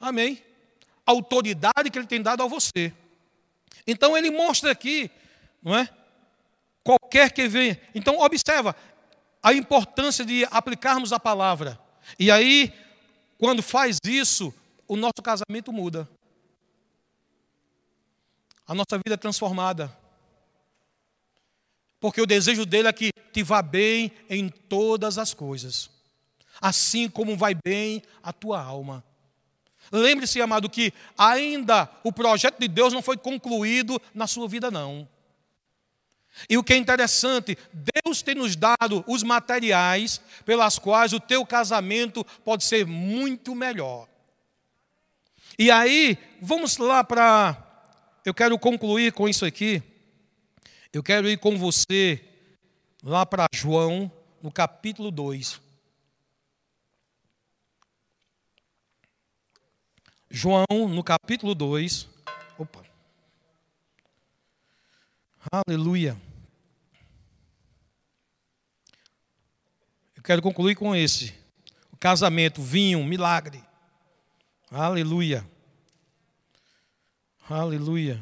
[0.00, 0.42] Amém?
[1.06, 2.94] A autoridade que ele tem dado a você.
[3.86, 5.10] Então ele mostra aqui,
[5.62, 5.86] não é?
[6.86, 7.80] Qualquer que venha.
[7.92, 8.76] Então, observa
[9.42, 11.76] a importância de aplicarmos a palavra.
[12.16, 12.72] E aí,
[13.36, 14.54] quando faz isso,
[14.86, 16.08] o nosso casamento muda.
[18.64, 19.92] A nossa vida é transformada.
[21.98, 25.90] Porque o desejo dele é que te vá bem em todas as coisas,
[26.60, 29.02] assim como vai bem a tua alma.
[29.90, 35.08] Lembre-se, amado, que ainda o projeto de Deus não foi concluído na sua vida, não.
[36.48, 41.44] E o que é interessante, Deus tem nos dado os materiais pelas quais o teu
[41.46, 44.06] casamento pode ser muito melhor.
[45.58, 47.62] E aí, vamos lá para.
[48.24, 49.82] Eu quero concluir com isso aqui.
[50.92, 52.22] Eu quero ir com você
[53.02, 54.10] lá para João,
[54.42, 55.60] no capítulo 2.
[60.30, 62.08] João, no capítulo 2.
[62.58, 62.84] Opa.
[65.50, 66.20] Aleluia.
[70.15, 71.32] Eu quero concluir com esse.
[71.92, 73.62] O casamento, vinho, milagre.
[74.68, 75.48] Aleluia.
[77.48, 78.20] Aleluia.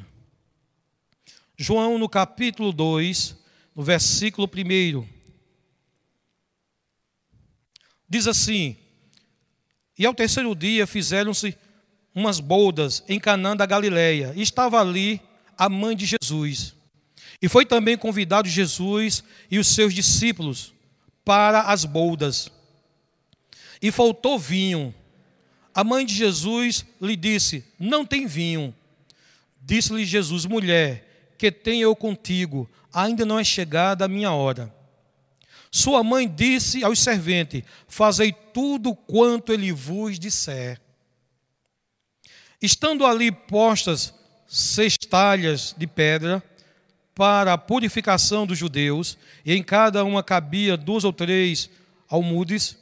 [1.57, 3.35] João, no capítulo 2,
[3.75, 5.09] no versículo 1.
[8.07, 8.77] Diz assim:
[9.99, 11.57] E ao terceiro dia fizeram-se
[12.14, 15.23] umas bodas em Canaã da Galileia, e estava ali
[15.57, 16.77] a mãe de Jesus.
[17.40, 20.74] E foi também convidado Jesus e os seus discípulos
[21.25, 22.51] para as boldas.
[23.81, 24.95] E faltou vinho.
[25.75, 28.75] A mãe de Jesus lhe disse: Não tem vinho.
[29.61, 32.69] Disse-lhe Jesus: Mulher, que tenho eu contigo?
[32.93, 34.73] Ainda não é chegada a minha hora.
[35.71, 40.81] Sua mãe disse aos serventes: Fazei tudo quanto ele vos disser.
[42.63, 44.15] Estando ali postas
[44.47, 46.43] seis talhas de pedra,
[47.14, 51.70] para a purificação dos judeus, e em cada uma cabia duas ou três
[52.09, 52.77] almudes.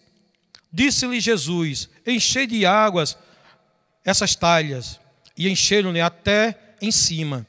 [0.73, 3.17] Disse-lhe Jesus: Enchei de águas
[4.05, 4.99] essas talhas,
[5.37, 7.47] e encheram-lhe até em cima.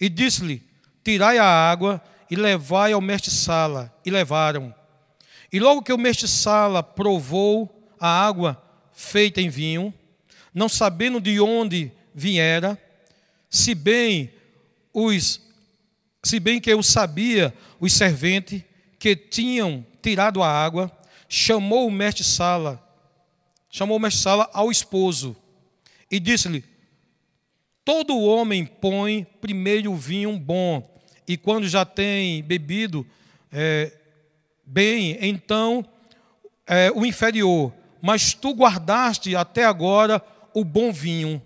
[0.00, 0.62] E disse-lhe:
[1.04, 3.92] Tirai a água e levai ao mestre-sala.
[4.04, 4.74] E levaram.
[5.52, 8.62] E logo que o mestre-sala provou a água
[8.92, 9.92] feita em vinho,
[10.54, 12.80] não sabendo de onde viera,
[13.48, 14.32] se bem
[14.92, 15.40] os
[16.22, 18.62] se bem que eu sabia, os serventes
[18.98, 20.90] que tinham tirado a água,
[21.28, 22.82] chamou o mestre Sala,
[23.70, 25.36] chamou o mestre Sala ao esposo
[26.10, 26.64] e disse-lhe:
[27.84, 30.94] Todo homem põe primeiro o vinho bom,
[31.26, 33.06] e quando já tem bebido
[33.50, 33.92] é,
[34.66, 35.84] bem, então
[36.66, 37.72] é, o inferior.
[38.02, 40.22] Mas tu guardaste até agora
[40.54, 41.40] o bom vinho.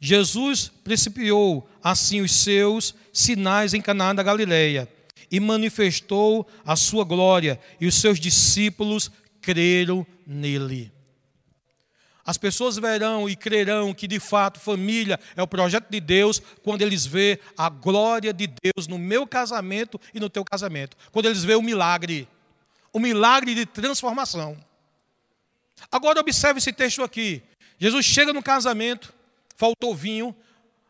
[0.00, 4.88] Jesus principiou assim os seus sinais em Canaã da Galileia
[5.30, 10.92] e manifestou a sua glória, e os seus discípulos creram nele.
[12.24, 16.82] As pessoas verão e crerão que de fato família é o projeto de Deus quando
[16.82, 20.96] eles vê a glória de Deus no meu casamento e no teu casamento.
[21.10, 22.28] Quando eles vê o milagre,
[22.92, 24.56] o milagre de transformação.
[25.90, 27.42] Agora observe esse texto aqui.
[27.78, 29.12] Jesus chega no casamento,
[29.56, 30.36] faltou vinho.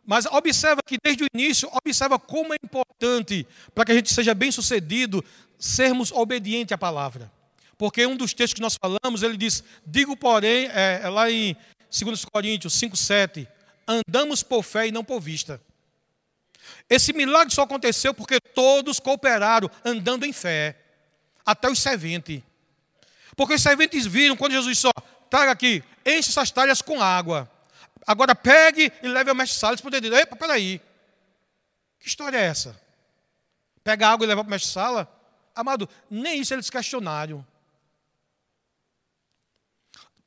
[0.06, 4.34] Mas observa que desde o início, observa como é importante para que a gente seja
[4.34, 5.24] bem sucedido,
[5.58, 7.30] sermos obedientes à palavra.
[7.76, 11.56] Porque um dos textos que nós falamos, ele diz: Digo, porém, é, é lá em
[11.90, 13.48] 2 Coríntios 5, 7,
[13.86, 15.60] andamos por fé e não por vista.
[16.88, 20.76] Esse milagre só aconteceu porque todos cooperaram andando em fé,
[21.44, 22.42] até os serventes.
[23.36, 27.50] Porque os serventes viram quando Jesus disse: ó, traga aqui, enche essas talhas com água.
[28.06, 30.80] Agora pegue e leve ao mestre Salles para poder dizer: epa, peraí,
[31.98, 32.80] que história é essa?
[33.84, 35.08] Pega água e leva para o mestre Sala?
[35.54, 37.46] Amado, nem isso eles questionaram.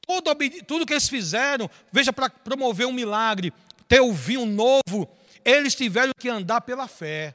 [0.06, 0.36] Todo,
[0.68, 3.54] tudo que eles fizeram, veja, para promover um milagre,
[3.88, 5.10] ter o vinho novo,
[5.46, 7.34] eles tiveram que andar pela fé,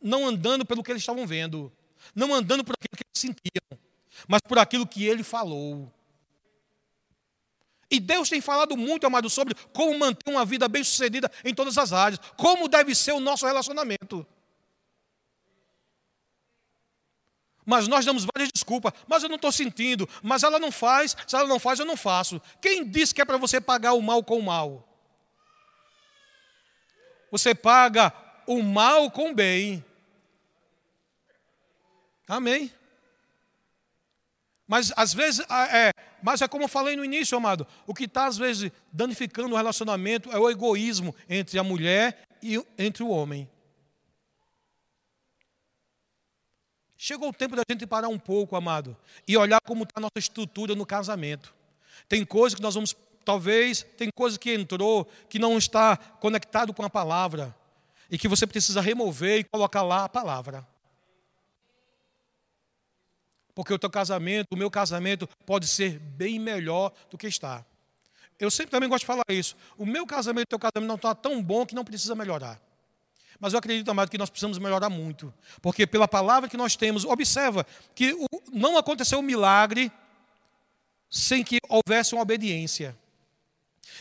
[0.00, 1.70] não andando pelo que eles estavam vendo,
[2.14, 3.78] não andando por aquilo que eles sentiam,
[4.26, 5.92] mas por aquilo que ele falou.
[7.90, 11.92] E Deus tem falado muito, amado, sobre como manter uma vida bem-sucedida em todas as
[11.92, 14.26] áreas, como deve ser o nosso relacionamento.
[17.66, 18.92] Mas nós damos várias desculpas.
[19.06, 20.08] Mas eu não estou sentindo.
[20.22, 21.16] Mas ela não faz.
[21.24, 22.40] Se ela não faz, eu não faço.
[22.60, 24.88] Quem disse que é para você pagar o mal com o mal?
[27.30, 28.12] Você paga
[28.44, 29.84] o mal com o bem.
[32.26, 32.72] Amém?
[34.70, 35.90] Mas às vezes, é,
[36.22, 39.56] mas é como eu falei no início, amado, o que está às vezes danificando o
[39.56, 43.50] relacionamento é o egoísmo entre a mulher e entre o homem.
[46.96, 48.96] Chegou o tempo da gente parar um pouco, amado,
[49.26, 51.52] e olhar como está a nossa estrutura no casamento.
[52.08, 52.94] Tem coisas que nós vamos,
[53.24, 57.52] talvez, tem coisas que entrou que não está conectado com a palavra
[58.08, 60.64] e que você precisa remover e colocar lá a palavra.
[63.60, 67.62] Porque o teu casamento, o meu casamento pode ser bem melhor do que está.
[68.38, 69.54] Eu sempre também gosto de falar isso.
[69.76, 72.58] O meu casamento e o teu casamento não está tão bom que não precisa melhorar.
[73.38, 75.30] Mas eu acredito, amado, que nós precisamos melhorar muito.
[75.60, 78.16] Porque pela palavra que nós temos, observa que
[78.50, 79.92] não aconteceu um milagre
[81.10, 82.96] sem que houvesse uma obediência.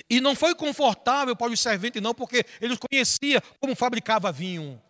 [0.09, 4.81] E não foi confortável para os serventes, não, porque eles conheciam como fabricava vinho.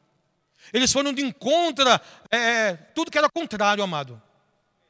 [0.72, 1.90] Eles foram de encontro,
[2.30, 4.22] é, tudo que era contrário, amado.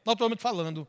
[0.10, 0.88] Naturalmente falando.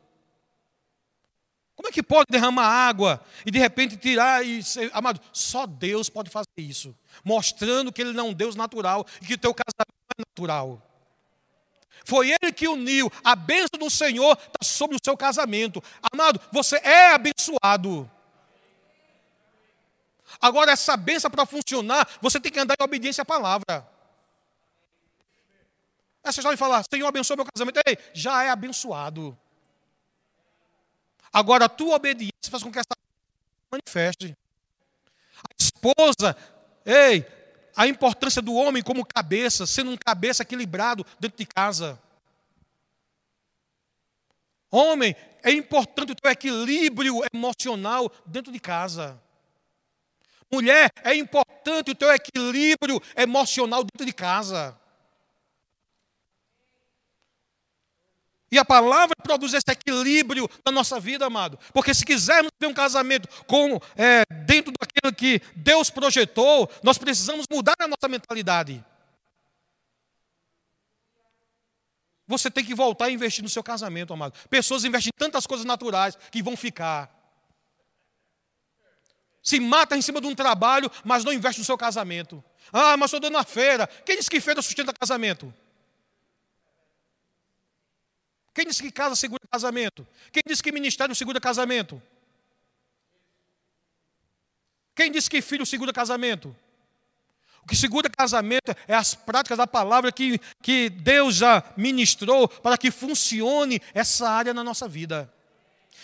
[1.75, 6.09] Como é que pode derramar água e de repente tirar e ser, amado, só Deus
[6.09, 9.53] pode fazer isso, mostrando que ele não é um Deus natural e que o teu
[9.53, 10.81] casamento é natural.
[12.03, 15.83] Foi ele que uniu, a bênção do Senhor está sobre o seu casamento.
[16.11, 18.09] Amado, você é abençoado.
[20.41, 23.87] Agora, essa bênção para funcionar, você tem que andar em obediência à palavra.
[26.23, 29.37] Essa história de falar, Senhor, abençoa meu casamento, ei, já é abençoado.
[31.33, 32.95] Agora, a tua obediência faz com que essa
[33.71, 34.35] manifeste.
[35.37, 36.37] A esposa,
[36.85, 37.25] ei,
[37.75, 41.99] a importância do homem como cabeça, sendo um cabeça equilibrado dentro de casa.
[44.69, 49.19] Homem, é importante o teu equilíbrio emocional dentro de casa.
[50.51, 54.77] Mulher, é importante o teu equilíbrio emocional dentro de casa.
[58.51, 61.57] E a palavra produz esse equilíbrio na nossa vida, amado.
[61.73, 67.45] Porque se quisermos ter um casamento com, é, dentro daquilo que Deus projetou, nós precisamos
[67.49, 68.83] mudar a nossa mentalidade.
[72.27, 74.37] Você tem que voltar a investir no seu casamento, amado.
[74.49, 77.09] Pessoas investem em tantas coisas naturais que vão ficar.
[79.41, 82.43] Se mata em cima de um trabalho, mas não investe no seu casamento.
[82.71, 83.87] Ah, mas estou dando na feira.
[84.05, 85.53] Quem disse que feira sustenta casamento?
[88.53, 90.05] Quem disse que casa segura casamento?
[90.31, 92.01] Quem disse que ministério segura casamento?
[94.93, 96.55] Quem disse que filho segura casamento?
[97.63, 102.77] O que segura casamento é as práticas da palavra que, que Deus já ministrou para
[102.77, 105.31] que funcione essa área na nossa vida.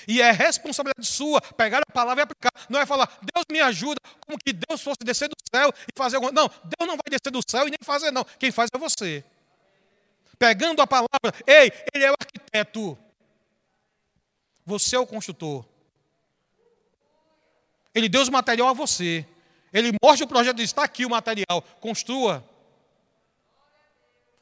[0.07, 2.51] E é responsabilidade sua pegar a palavra e aplicar.
[2.69, 6.17] Não é falar, Deus me ajuda, como que Deus fosse descer do céu e fazer
[6.17, 8.23] alguma Não, Deus não vai descer do céu e nem fazer, não.
[8.39, 9.23] Quem faz é você
[10.38, 12.97] pegando a palavra, ei, ele é o arquiteto.
[14.65, 15.65] Você é o construtor.
[17.93, 19.25] Ele deu os material a você.
[19.73, 22.47] Ele mostra o projeto e está aqui o material, construa.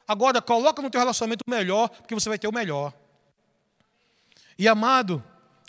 [0.06, 2.92] Agora, coloca no teu relacionamento o melhor, porque você vai ter o melhor.
[4.58, 5.22] E amado,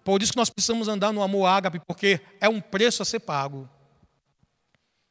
[0.03, 3.19] por isso que nós precisamos andar no amor ágape, porque é um preço a ser
[3.19, 3.69] pago.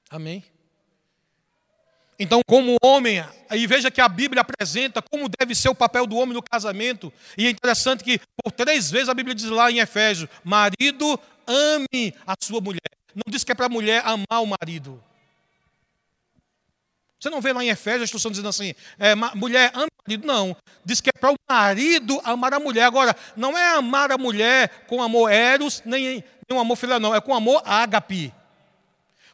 [0.08, 0.44] Amém?
[2.18, 6.16] Então, como homem, aí veja que a Bíblia apresenta como deve ser o papel do
[6.16, 7.12] homem no casamento.
[7.36, 12.14] E é interessante que, por três vezes, a Bíblia diz lá em Efésios: marido, ame
[12.26, 12.80] a sua mulher.
[13.14, 15.02] Não diz que é para a mulher amar o marido.
[17.18, 20.26] Você não vê lá em Efésios a instrução dizendo assim, é, mulher, ama o marido.
[20.26, 20.56] Não.
[20.84, 22.84] Diz que é para o marido amar a mulher.
[22.84, 27.14] Agora, não é amar a mulher com amor eros, nem, nem um amor filha, não.
[27.14, 28.32] É com amor ágape.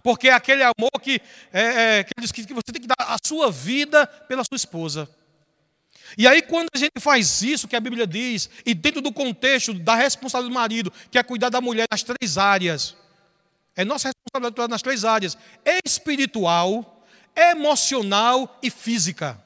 [0.02, 1.20] Porque é aquele amor que,
[1.52, 5.08] é, é, que diz que você tem que dar a sua vida pela sua esposa.
[6.18, 9.72] E aí, quando a gente faz isso, que a Bíblia diz, e dentro do contexto
[9.72, 12.96] da responsabilidade do marido, que é cuidar da mulher nas três áreas,
[13.74, 15.38] é nossa responsabilidade nas três áreas:
[15.84, 19.42] espiritual, emocional e física.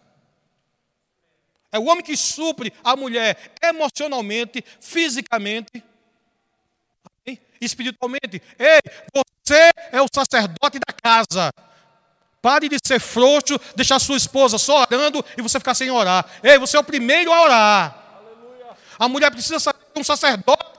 [1.70, 5.84] É o homem que supre a mulher emocionalmente, fisicamente,
[7.60, 8.42] espiritualmente.
[8.58, 8.80] Ei,
[9.14, 11.50] você é o sacerdote da casa.
[12.42, 16.24] Pare de ser frouxo, deixar sua esposa só orando e você ficar sem orar.
[16.42, 18.04] Ei, você é o primeiro a orar.
[18.18, 18.76] Aleluia.
[18.98, 20.76] A mulher precisa saber que um sacerdote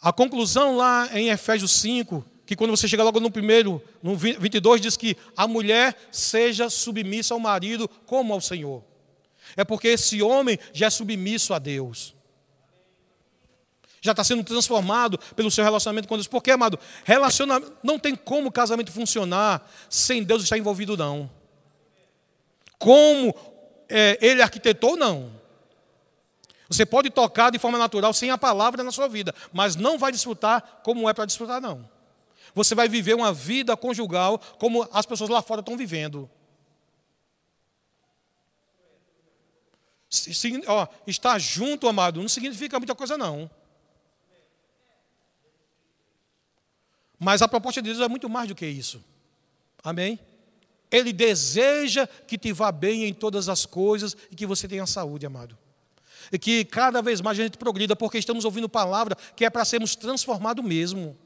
[0.00, 4.80] A conclusão lá em Efésios 5, que quando você chega logo no primeiro, no 22,
[4.80, 8.82] diz que a mulher seja submissa ao marido como ao Senhor.
[9.54, 12.14] É porque esse homem já é submisso a Deus.
[14.00, 16.26] Já está sendo transformado pelo seu relacionamento com Deus.
[16.26, 21.30] Porque, amado, relacionamento, não tem como o casamento funcionar sem Deus estar envolvido, não.
[22.78, 23.34] Como
[23.90, 25.30] é, ele arquitetou, não.
[26.66, 30.10] Você pode tocar de forma natural sem a palavra na sua vida, mas não vai
[30.10, 31.97] desfrutar como é para desfrutar, não.
[32.58, 36.28] Você vai viver uma vida conjugal como as pessoas lá fora estão vivendo.
[40.66, 43.48] Ó, estar junto, amado, não significa muita coisa, não.
[47.16, 49.04] Mas a proposta de Deus é muito mais do que isso.
[49.84, 50.18] Amém?
[50.90, 55.24] Ele deseja que te vá bem em todas as coisas e que você tenha saúde,
[55.24, 55.56] amado
[56.32, 59.64] e que cada vez mais a gente progrida, porque estamos ouvindo palavra que é para
[59.64, 61.16] sermos transformados mesmo.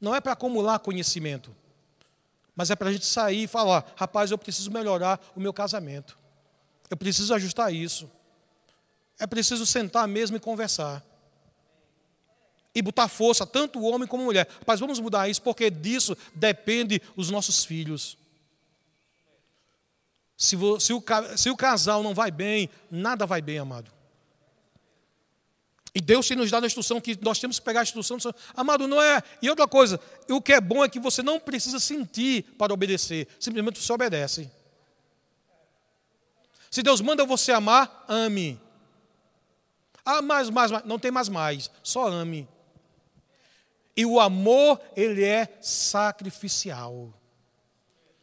[0.00, 1.54] Não é para acumular conhecimento,
[2.54, 6.18] mas é para a gente sair e falar: rapaz, eu preciso melhorar o meu casamento,
[6.90, 8.10] eu preciso ajustar isso,
[9.18, 11.02] é preciso sentar mesmo e conversar.
[12.76, 14.48] E botar força, tanto o homem como a mulher.
[14.58, 18.18] Rapaz, vamos mudar isso, porque disso depende os nossos filhos.
[20.36, 23.93] Se, o, se o casal não vai bem, nada vai bem, amado.
[25.94, 28.18] E Deus tem nos dado a instrução que nós temos que pegar a instrução.
[28.56, 29.22] Amado, não é.
[29.40, 33.28] E outra coisa, o que é bom é que você não precisa sentir para obedecer,
[33.38, 34.50] simplesmente você obedece.
[36.68, 38.60] Se Deus manda você amar, ame.
[40.04, 40.84] Ah, mais, mais, mais.
[40.84, 42.48] Não tem mais mais, só ame.
[43.96, 47.14] E o amor, ele é sacrificial.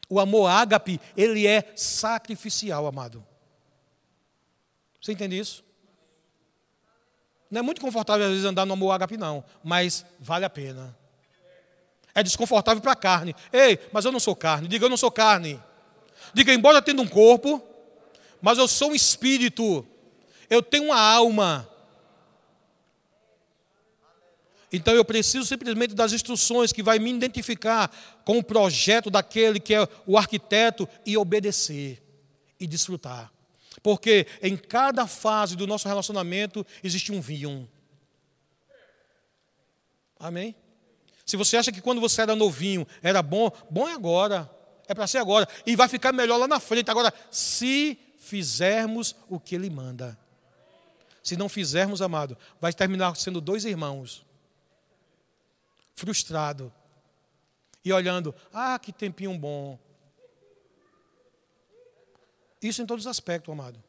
[0.10, 3.26] O amor ágape, ele é sacrificial, amado.
[5.02, 5.64] Você entende isso?
[7.52, 10.98] Não é muito confortável às vezes andar no amor ágape, não, mas vale a pena.
[12.16, 13.36] É desconfortável para a carne.
[13.52, 14.70] Ei, mas eu não sou carne.
[14.70, 15.62] Diga, eu não sou carne.
[16.34, 17.62] Diga, embora tenha um corpo,
[18.42, 19.86] mas eu sou um espírito.
[20.50, 21.68] Eu tenho uma alma.
[24.72, 27.92] Então eu preciso simplesmente das instruções que vai me identificar
[28.24, 32.02] com o projeto daquele que é o arquiteto e obedecer
[32.58, 33.30] e desfrutar.
[33.84, 37.70] Porque em cada fase do nosso relacionamento existe um vinho.
[40.20, 40.56] Amém?
[41.26, 44.50] Se você acha que quando você era novinho era bom, bom é agora.
[44.88, 45.48] É para ser agora.
[45.66, 46.92] E vai ficar melhor lá na frente.
[46.92, 50.18] Agora, se fizermos o que Ele manda.
[51.24, 54.26] Se não fizermos, amado, vai terminar sendo dois irmãos
[55.94, 56.74] frustrado
[57.86, 59.80] e olhando, ah, que tempinho bom.
[62.62, 63.82] Isso em todos os aspectos, amado.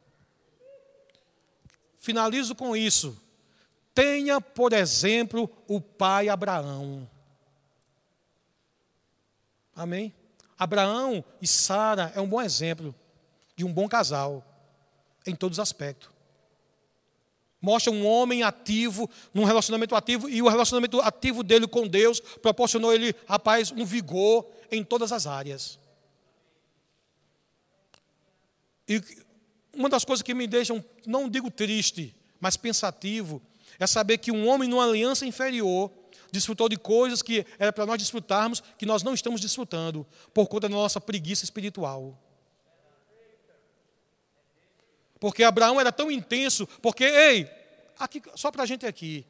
[1.97, 3.17] Finalizo com isso.
[3.93, 7.07] Tenha, por exemplo, o pai Abraão.
[9.75, 10.13] Amém?
[10.57, 12.93] Abraão e Sara é um bom exemplo
[13.55, 14.43] de um bom casal
[15.25, 16.09] em todos os aspectos.
[17.61, 22.93] Mostra um homem ativo, num relacionamento ativo, e o relacionamento ativo dele com Deus proporcionou
[22.93, 25.79] ele, rapaz, um vigor em todas as áreas.
[28.87, 29.01] E
[29.73, 33.41] uma das coisas que me deixam, não digo triste, mas pensativo,
[33.79, 35.91] é saber que um homem numa aliança inferior
[36.31, 40.67] desfrutou de coisas que era para nós desfrutarmos, que nós não estamos desfrutando, por conta
[40.67, 42.19] da nossa preguiça espiritual.
[45.19, 47.49] Porque Abraão era tão intenso, porque, ei,
[47.97, 49.25] aqui, só para a gente aqui,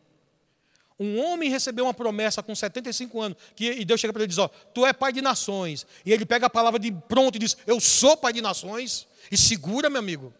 [0.99, 4.29] Um homem recebeu uma promessa com 75 anos, que, e Deus chega para ele e
[4.29, 5.85] diz: Ó, tu é pai de nações.
[6.05, 9.07] E ele pega a palavra de pronto e diz: Eu sou pai de nações.
[9.31, 10.33] E segura, meu amigo.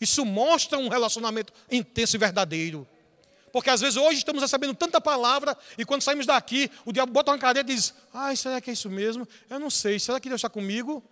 [0.00, 2.86] Isso mostra um relacionamento intenso e verdadeiro.
[3.50, 7.30] Porque às vezes hoje estamos recebendo tanta palavra e quando saímos daqui, o diabo bota
[7.30, 9.26] uma cadeira e diz: Ai, será que é isso mesmo?
[9.48, 9.98] Eu não sei.
[9.98, 11.02] Será que Deus está comigo?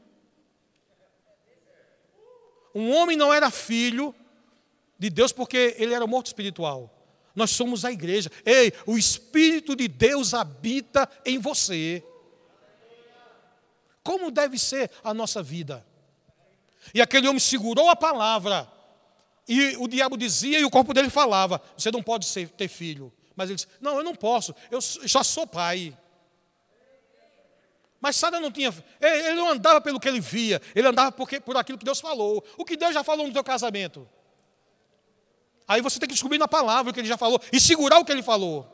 [2.75, 4.15] Um homem não era filho
[4.99, 7.02] de Deus porque ele era morto espiritual.
[7.35, 8.31] Nós somos a igreja.
[8.45, 12.05] Ei, o Espírito de Deus habita em você.
[14.03, 15.87] Como deve ser a nossa vida?
[16.93, 18.71] E aquele homem segurou a palavra.
[19.49, 23.13] E o diabo dizia e o corpo dele falava: Você não pode ser, ter filho.
[23.35, 25.97] Mas ele disse: Não, eu não posso, eu já sou pai.
[28.01, 28.75] Mas Sara não tinha.
[29.01, 32.45] Ele não andava pelo que ele via, ele andava porque, por aquilo que Deus falou.
[32.57, 34.09] O que Deus já falou no teu casamento.
[35.73, 38.05] Aí você tem que descobrir na palavra o que ele já falou e segurar o
[38.05, 38.69] que ele falou.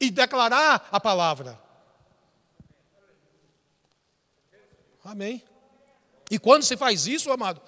[0.00, 1.60] E declarar a palavra.
[5.04, 5.42] Amém.
[6.30, 7.60] E quando você faz isso, amado,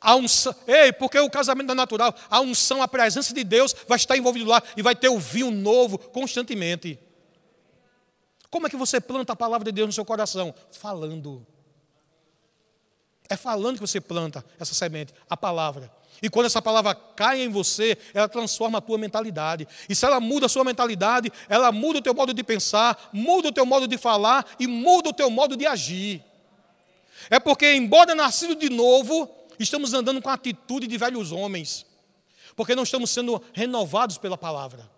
[0.00, 3.96] a unção, ei, porque o casamento é natural, a unção, a presença de Deus vai
[3.96, 6.98] estar envolvido lá e vai ter o vinho novo constantemente.
[8.50, 10.54] Como é que você planta a palavra de Deus no seu coração?
[10.70, 11.46] Falando.
[13.32, 15.90] É falando que você planta essa semente, a palavra.
[16.20, 19.66] E quando essa palavra cai em você, ela transforma a tua mentalidade.
[19.88, 23.48] E se ela muda a sua mentalidade, ela muda o teu modo de pensar, muda
[23.48, 26.22] o teu modo de falar e muda o teu modo de agir.
[27.30, 31.86] É porque, embora nascido de novo, estamos andando com a atitude de velhos homens.
[32.54, 34.90] Porque não estamos sendo renovados pela palavra.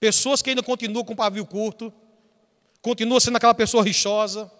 [0.00, 1.92] Pessoas que ainda continuam com pavio curto,
[2.80, 4.50] continua sendo aquela pessoa rixosa,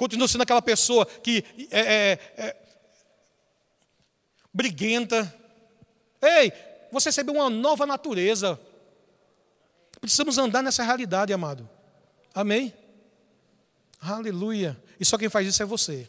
[0.00, 2.56] continua sendo aquela pessoa que é, é, é
[4.50, 5.30] briguenta.
[6.22, 6.50] Ei,
[6.90, 8.58] você recebeu uma nova natureza.
[10.00, 11.68] Precisamos andar nessa realidade, amado.
[12.34, 12.72] Amém?
[14.00, 14.82] Aleluia.
[14.98, 16.08] E só quem faz isso é você.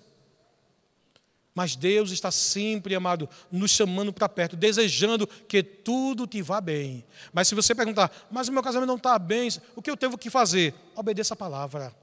[1.53, 7.03] Mas Deus está sempre, amado, nos chamando para perto, desejando que tudo te vá bem.
[7.33, 10.17] Mas se você perguntar, mas o meu casamento não está bem, o que eu tenho
[10.17, 10.73] que fazer?
[10.95, 11.93] Obedeça a palavra.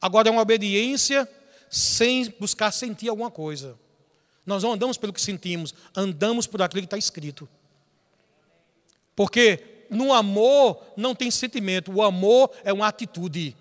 [0.00, 1.28] Agora é uma obediência
[1.68, 3.78] sem buscar sentir alguma coisa.
[4.44, 7.48] Nós não andamos pelo que sentimos, andamos por aquilo que está escrito.
[9.14, 13.56] Porque no amor não tem sentimento, o amor é uma atitude.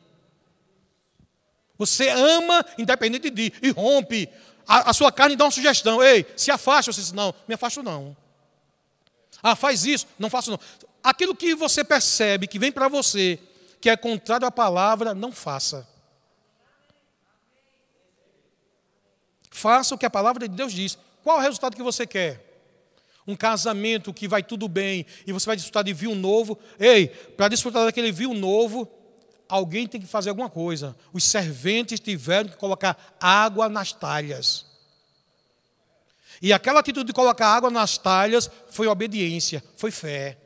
[1.77, 4.29] Você ama independente de e rompe
[4.69, 6.03] a, a sua carne dá uma sugestão.
[6.03, 6.93] Ei, se afasta.
[6.93, 8.15] Você diz, não, me afasto não.
[9.41, 10.05] Ah, faz isso.
[10.19, 10.59] Não faço não.
[11.03, 13.39] Aquilo que você percebe, que vem para você,
[13.81, 15.87] que é contrário à palavra, não faça.
[19.59, 20.97] Faça o que a palavra de Deus diz.
[21.21, 22.45] Qual o resultado que você quer?
[23.27, 26.57] Um casamento que vai tudo bem e você vai desfrutar de vinho novo.
[26.79, 28.89] Ei, para desfrutar daquele vinho novo,
[29.49, 30.95] alguém tem que fazer alguma coisa.
[31.11, 34.65] Os serventes tiveram que colocar água nas talhas.
[36.41, 40.37] E aquela atitude de colocar água nas talhas foi obediência, foi fé.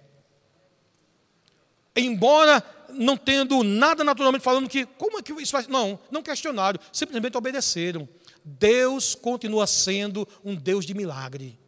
[1.95, 5.67] Embora não tendo nada naturalmente falando que, como é que isso faz?
[5.67, 8.09] Não, não questionaram, simplesmente obedeceram.
[8.43, 11.59] Deus continua sendo um Deus de milagre.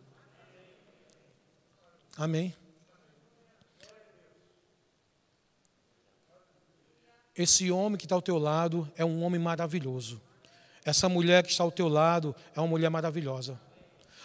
[2.18, 2.56] Amém.
[7.36, 10.22] Esse homem que está ao teu lado é um homem maravilhoso.
[10.86, 13.60] Essa mulher que está ao teu lado é uma mulher maravilhosa.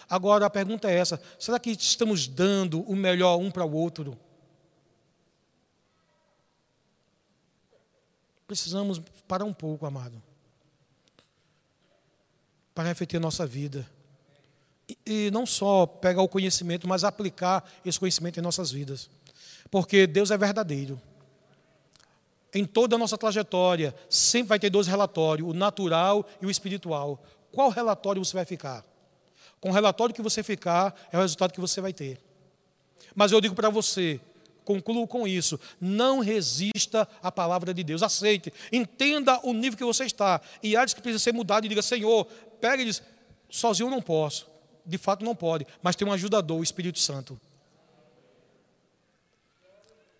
[0.09, 4.18] Agora a pergunta é essa: será que estamos dando o melhor um para o outro?
[8.46, 10.20] Precisamos parar um pouco, amado,
[12.74, 13.86] para refletir nossa vida.
[15.06, 19.08] E, não só pegar o conhecimento, mas aplicar esse conhecimento em nossas vidas.
[19.70, 21.00] Porque Deus é verdadeiro
[22.52, 27.22] em toda a nossa trajetória, sempre vai ter dois relatórios, o natural e o espiritual.
[27.52, 28.84] Qual relatório você vai ficar?
[29.60, 32.20] Com o relatório que você ficar, é o resultado que você vai ter.
[33.14, 34.20] Mas eu digo para você,
[34.64, 40.04] concluo com isso: não resista à palavra de Deus, aceite, entenda o nível que você
[40.04, 42.26] está, e áreas que precisa ser mudado, e diga: Senhor,
[42.61, 43.02] pega e diz:
[43.48, 44.48] sozinho não posso,
[44.84, 47.40] de fato não pode, mas tem um ajudador, o Espírito Santo.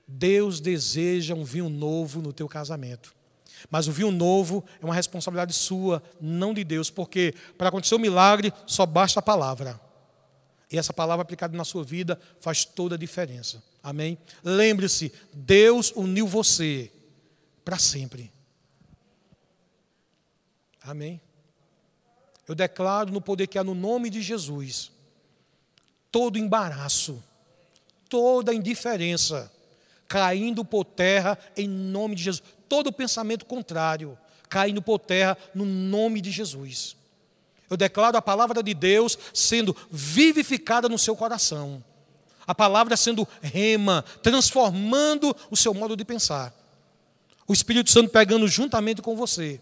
[0.07, 3.15] Deus deseja um vinho novo no teu casamento.
[3.71, 7.99] Mas o vinho novo é uma responsabilidade sua, não de Deus, porque para acontecer o
[7.99, 9.79] um milagre só basta a palavra.
[10.71, 13.63] E essa palavra aplicada na sua vida faz toda a diferença.
[13.83, 14.19] Amém?
[14.43, 16.93] Lembre-se, Deus uniu você
[17.65, 18.33] para sempre.
[20.83, 21.21] Amém?
[22.51, 24.91] Eu declaro no poder que há no nome de Jesus
[26.11, 27.23] todo embaraço,
[28.09, 29.53] toda indiferença
[30.09, 32.43] caindo por terra em nome de Jesus.
[32.69, 36.97] Todo pensamento contrário caindo por terra no nome de Jesus.
[37.71, 41.81] Eu declaro a palavra de Deus sendo vivificada no seu coração.
[42.45, 46.53] A palavra sendo rema, transformando o seu modo de pensar.
[47.47, 49.61] O Espírito Santo pegando juntamente com você.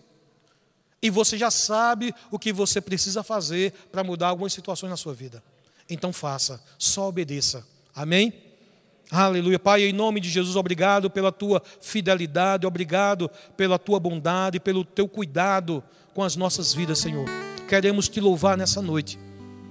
[1.00, 5.14] E você já sabe o que você precisa fazer para mudar algumas situações na sua
[5.14, 5.42] vida.
[5.88, 7.66] Então faça, só obedeça.
[7.94, 8.32] Amém?
[9.10, 9.58] Aleluia.
[9.58, 15.08] Pai, em nome de Jesus, obrigado pela tua fidelidade, obrigado pela tua bondade, pelo teu
[15.08, 15.82] cuidado
[16.12, 17.26] com as nossas vidas, Senhor.
[17.68, 19.18] Queremos te louvar nessa noite.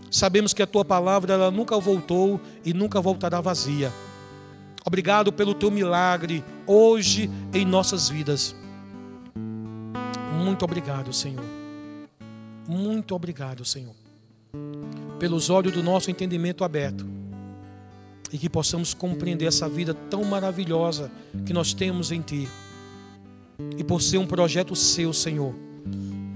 [0.10, 3.94] Sabemos que a tua palavra ela nunca voltou e nunca voltará vazia.
[4.86, 8.56] Obrigado pelo teu milagre hoje em nossas vidas.
[10.48, 11.44] Muito obrigado, Senhor.
[12.70, 13.94] Muito obrigado, Senhor.
[15.20, 17.06] Pelos olhos do nosso entendimento aberto
[18.32, 21.12] e que possamos compreender essa vida tão maravilhosa
[21.46, 22.48] que nós temos em Ti.
[23.78, 25.54] E por ser um projeto seu, Senhor,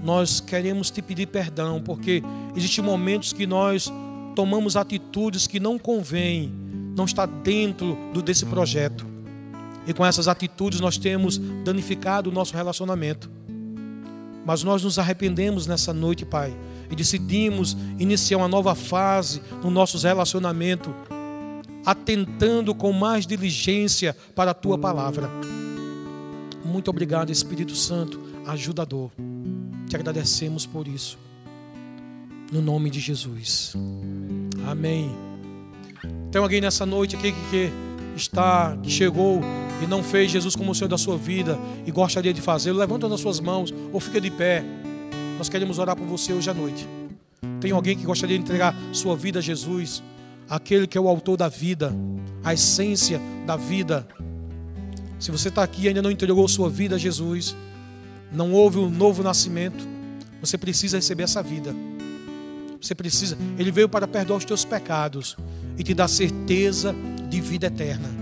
[0.04, 2.22] nós queremos te pedir perdão, porque
[2.54, 3.90] existem momentos que nós
[4.36, 6.52] tomamos atitudes que não convêm,
[6.94, 9.06] não está dentro do, desse projeto.
[9.86, 13.41] E com essas atitudes nós temos danificado o nosso relacionamento.
[14.44, 16.56] Mas nós nos arrependemos nessa noite, Pai,
[16.90, 20.94] e decidimos iniciar uma nova fase no nosso relacionamento
[21.84, 25.30] atentando com mais diligência para a tua palavra.
[26.64, 29.10] Muito obrigado, Espírito Santo, ajudador.
[29.88, 31.18] Te agradecemos por isso.
[32.52, 33.74] No nome de Jesus.
[34.66, 35.10] Amém.
[36.30, 37.72] Tem alguém nessa noite aqui que
[38.16, 39.40] está, que chegou
[39.82, 42.78] e não fez Jesus como o Senhor da sua vida e gostaria de fazê-lo?
[42.78, 44.64] Levanta nas suas mãos ou fica de pé.
[45.38, 46.86] Nós queremos orar por você hoje à noite.
[47.60, 50.02] Tem alguém que gostaria de entregar sua vida a Jesus?
[50.48, 51.94] aquele que é o autor da vida,
[52.44, 54.06] a essência da vida.
[55.18, 57.56] Se você está aqui e ainda não entregou sua vida a Jesus,
[58.30, 59.86] não houve um novo nascimento,
[60.40, 61.74] você precisa receber essa vida.
[62.80, 65.36] Você precisa, ele veio para perdoar os teus pecados
[65.78, 66.94] e te dar certeza
[67.30, 68.21] de vida eterna.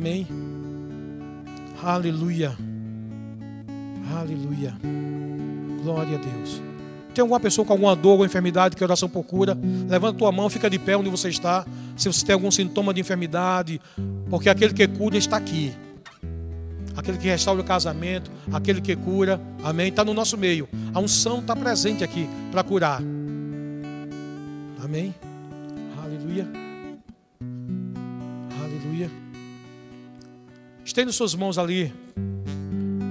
[0.00, 0.26] Amém.
[1.82, 2.56] Aleluia.
[4.18, 4.74] Aleluia.
[5.82, 6.62] Glória a Deus.
[7.14, 9.58] Tem alguma pessoa com alguma dor, alguma enfermidade que a oração procura?
[9.90, 11.66] Levanta tua mão, fica de pé onde você está.
[11.98, 13.78] Se você tem algum sintoma de enfermidade,
[14.30, 15.70] porque aquele que cura está aqui.
[16.96, 19.88] Aquele que restaura o casamento, aquele que cura, amém?
[19.88, 20.66] Está no nosso meio.
[20.94, 23.02] A unção está presente aqui para curar.
[24.82, 25.14] Amém?
[26.02, 26.69] Aleluia.
[30.90, 31.94] Estende suas mãos ali.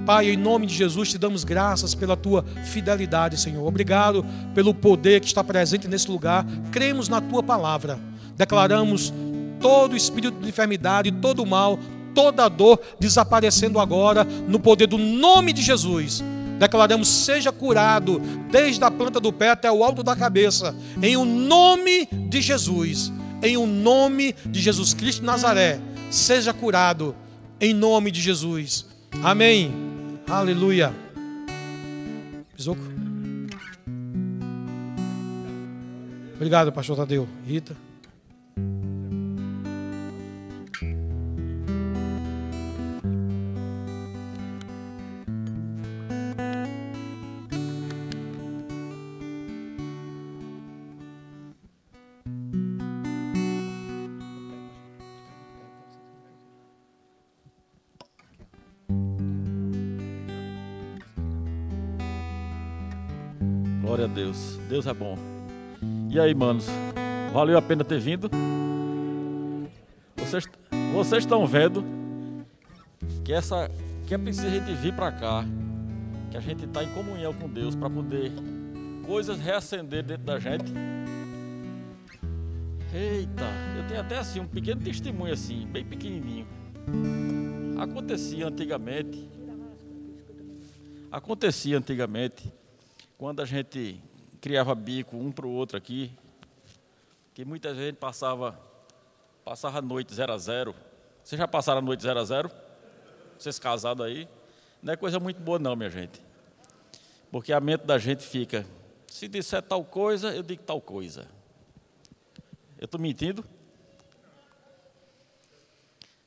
[0.06, 3.66] Pai, em nome de Jesus, te damos graças pela tua fidelidade, Senhor.
[3.66, 6.46] Obrigado pelo poder que está presente nesse lugar.
[6.74, 7.98] Cremos na tua palavra.
[8.36, 9.14] Declaramos
[9.62, 11.80] todo espírito de enfermidade, todo mal,
[12.14, 16.22] toda dor desaparecendo agora no poder do nome de Jesus.
[16.60, 18.22] Declaramos: seja curado
[18.52, 23.10] desde a planta do pé até o alto da cabeça, em o nome de Jesus,
[23.42, 25.80] em o nome de Jesus Cristo de Nazaré.
[26.12, 27.16] Seja curado
[27.60, 28.86] em nome de Jesus.
[29.24, 29.74] Amém.
[30.28, 30.94] Aleluia.
[36.36, 37.28] Obrigado, pastor Tadeu.
[37.46, 37.89] Rita.
[64.08, 64.60] Deus.
[64.70, 65.18] Deus é bom.
[66.10, 66.68] E aí, manos?
[67.34, 68.30] Valeu a pena ter vindo?
[70.18, 70.46] Vocês,
[70.94, 71.84] vocês estão vendo
[73.24, 73.70] que essa
[74.08, 75.46] que é preciso a gente vir para cá,
[76.32, 78.32] que a gente está em comunhão com Deus para poder
[79.06, 80.74] coisas reacender dentro da gente.
[82.94, 83.46] Eita,
[83.78, 86.48] eu tenho até assim um pequeno testemunho assim, bem pequenininho.
[87.78, 89.30] Acontecia antigamente.
[91.12, 92.52] Acontecia antigamente
[93.20, 94.02] quando a gente
[94.40, 96.10] criava bico um para o outro aqui,
[97.34, 98.58] que muita gente passava
[99.44, 100.74] passava a noite 0 a 0.
[101.22, 102.50] Vocês já passaram a noite 0 a 0?
[103.38, 104.26] Vocês casados aí?
[104.82, 106.22] Não é coisa muito boa não, minha gente.
[107.30, 108.66] Porque a mente da gente fica,
[109.06, 111.28] se disser tal coisa, eu digo tal coisa.
[112.78, 113.44] Eu estou mentindo?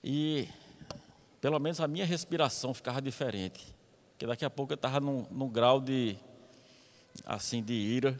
[0.04, 0.46] E
[1.40, 3.74] pelo menos a minha respiração ficava diferente.
[4.10, 6.18] Porque daqui a pouco eu estava num, num grau de
[7.24, 8.18] assim de ira,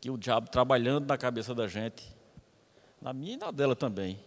[0.00, 2.14] que o diabo trabalhando na cabeça da gente,
[3.00, 4.18] Na minha e na dela também.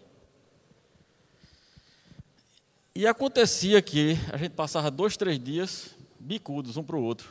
[2.93, 7.29] E acontecia que a gente passava dois, três dias bicudos um para o outro.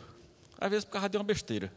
[0.60, 1.72] Às vezes por causa de uma besteira.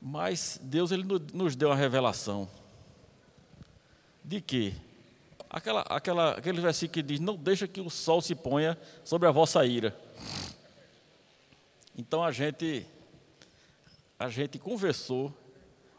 [0.00, 2.48] Mas Deus ele nos deu uma revelação
[4.24, 4.74] de que
[5.48, 9.30] aquela, aquela, aquele versículo que diz: Não deixa que o sol se ponha sobre a
[9.30, 9.96] vossa ira.
[11.96, 12.86] Então a gente,
[14.18, 15.32] a gente conversou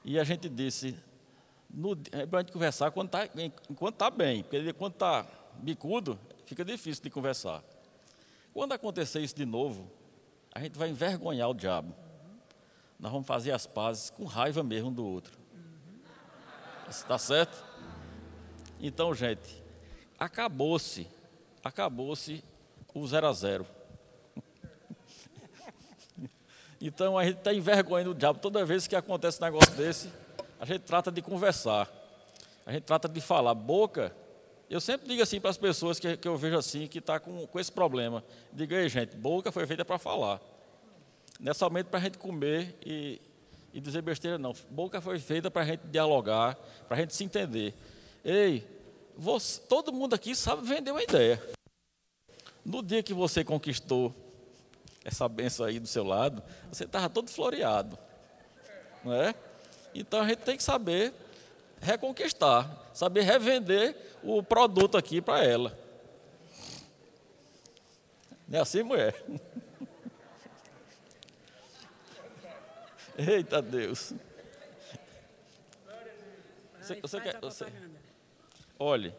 [0.06, 0.96] e a gente disse:
[1.70, 3.28] no, é para a gente conversar quando está
[3.68, 5.26] enquanto tá bem, porque quando está
[5.56, 7.64] bicudo, fica difícil de conversar.
[8.54, 9.92] Quando acontecer isso de novo,
[10.54, 11.96] a gente vai envergonhar o diabo.
[13.00, 15.38] Nós vamos fazer as pazes com raiva mesmo do outro.
[16.88, 17.64] Está certo?
[18.80, 19.64] Então, gente,
[20.18, 21.08] acabou-se,
[21.64, 22.44] acabou-se
[22.98, 23.77] o zero a zero.
[26.80, 30.10] Então a gente está envergonhando o diabo toda vez que acontece um negócio desse.
[30.60, 31.90] A gente trata de conversar,
[32.66, 33.54] a gente trata de falar.
[33.54, 34.16] Boca,
[34.70, 37.48] eu sempre digo assim para as pessoas que, que eu vejo assim, que está com,
[37.48, 38.24] com esse problema.
[38.52, 40.42] Diga aí, gente, boca foi feita para falar.
[41.40, 43.22] Não é somente para a gente comer e,
[43.74, 44.54] e dizer besteira, não.
[44.70, 46.56] Boca foi feita para a gente dialogar,
[46.88, 47.74] para a gente se entender.
[48.24, 48.68] Ei,
[49.16, 51.42] você, todo mundo aqui sabe vender uma ideia.
[52.66, 54.14] No dia que você conquistou
[55.08, 57.98] essa benção aí do seu lado, você estava todo floreado.
[59.06, 59.34] Não é?
[59.96, 61.14] Então a gente tem que saber
[61.80, 65.72] reconquistar, saber revender o produto aqui para ela.
[68.46, 69.16] Não é assim, mulher?
[73.18, 74.14] Eita Deus.
[76.82, 77.66] Você, você quer, você,
[78.78, 79.16] olhe,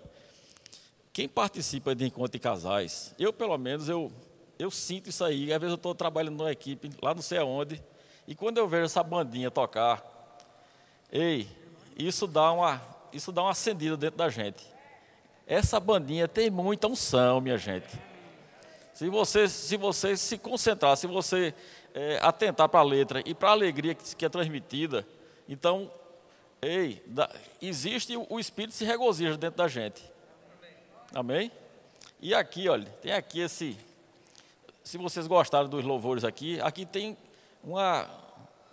[1.14, 4.12] quem participa de encontro de casais, eu pelo menos eu,
[4.58, 5.52] eu sinto isso aí.
[5.52, 7.82] Às vezes eu estou trabalhando numa equipe, lá não sei aonde,
[8.26, 10.02] e quando eu vejo essa bandinha tocar,
[11.10, 11.48] ei,
[11.96, 12.80] isso dá uma,
[13.12, 14.66] isso dá uma acendida dentro da gente.
[15.46, 17.88] Essa bandinha tem muita unção, minha gente.
[18.92, 21.54] Se você se, você se concentrar, se você
[21.94, 25.06] é, atentar para a letra e para a alegria que, que, é transmitida,
[25.48, 25.90] então,
[26.60, 27.30] ei, da,
[27.62, 30.02] existe o, o Espírito se regozija dentro da gente.
[31.14, 31.50] Amém?
[32.20, 33.76] E aqui, olha, tem aqui esse.
[34.88, 37.14] Se vocês gostaram dos louvores aqui, aqui tem
[37.62, 38.08] uma,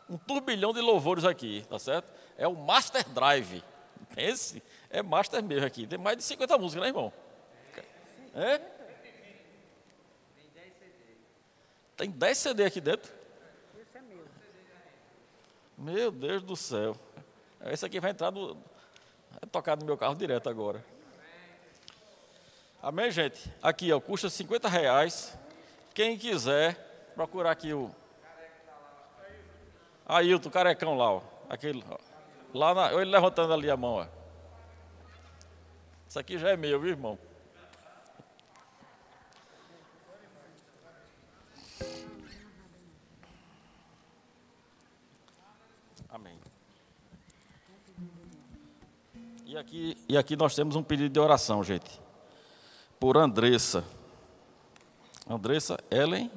[0.10, 2.10] um turbilhão de louvores aqui, tá certo?
[2.38, 3.62] É o Master Drive.
[4.16, 5.86] Pense, é Master mesmo aqui.
[5.86, 7.12] Tem mais de 50 músicas, né, irmão?
[8.34, 8.62] É?
[11.98, 13.12] Tem 10 CD aqui dentro.
[13.78, 14.26] Esse é meu.
[15.78, 16.96] Meu Deus do céu.
[17.66, 18.54] Esse aqui vai entrar no.
[18.54, 20.82] Vai tocar no meu carro direto agora.
[22.82, 23.52] Amém, gente?
[23.62, 25.38] Aqui, ó, custa 50 reais.
[25.96, 26.76] Quem quiser,
[27.16, 27.90] procurar aqui o.
[30.06, 31.22] Ailton, o carecão lá, ó.
[31.50, 31.98] Aquele, ó.
[32.54, 34.08] Lá na, ele levantando ali a mão, ó.
[36.06, 37.18] Isso aqui já é meu, viu, irmão?
[46.10, 46.38] Amém.
[49.46, 52.02] E aqui, e aqui nós temos um pedido de oração, gente.
[53.00, 53.82] Por Andressa.
[55.28, 56.32] Andressa Ellen,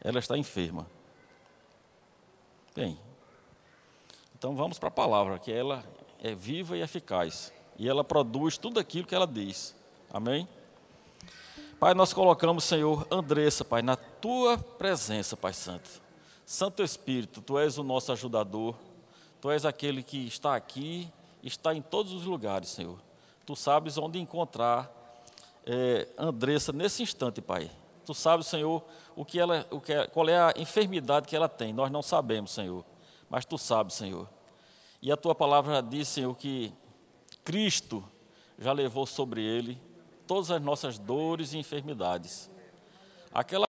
[0.00, 0.86] ela está enferma.
[2.74, 2.98] Bem,
[4.36, 5.84] então vamos para a palavra, que ela
[6.22, 7.52] é viva e eficaz.
[7.76, 9.74] E ela produz tudo aquilo que ela diz.
[10.12, 10.48] Amém?
[11.78, 15.88] Pai, nós colocamos, Senhor, Andressa, Pai, na tua presença, Pai Santo.
[16.44, 18.74] Santo Espírito, tu és o nosso ajudador.
[19.40, 21.08] Tu és aquele que está aqui,
[21.42, 22.98] está em todos os lugares, Senhor.
[23.46, 24.90] Tu sabes onde encontrar
[25.66, 27.70] é, Andressa nesse instante, Pai.
[28.04, 28.82] Tu sabes, Senhor,
[29.14, 31.72] o que ela, o que, é, qual é a enfermidade que ela tem.
[31.72, 32.84] Nós não sabemos, Senhor,
[33.28, 34.28] mas Tu sabes, Senhor.
[35.02, 36.72] E a Tua palavra diz, Senhor, que
[37.44, 38.04] Cristo
[38.58, 39.80] já levou sobre ele
[40.26, 42.50] todas as nossas dores e enfermidades.
[43.32, 43.66] Aquela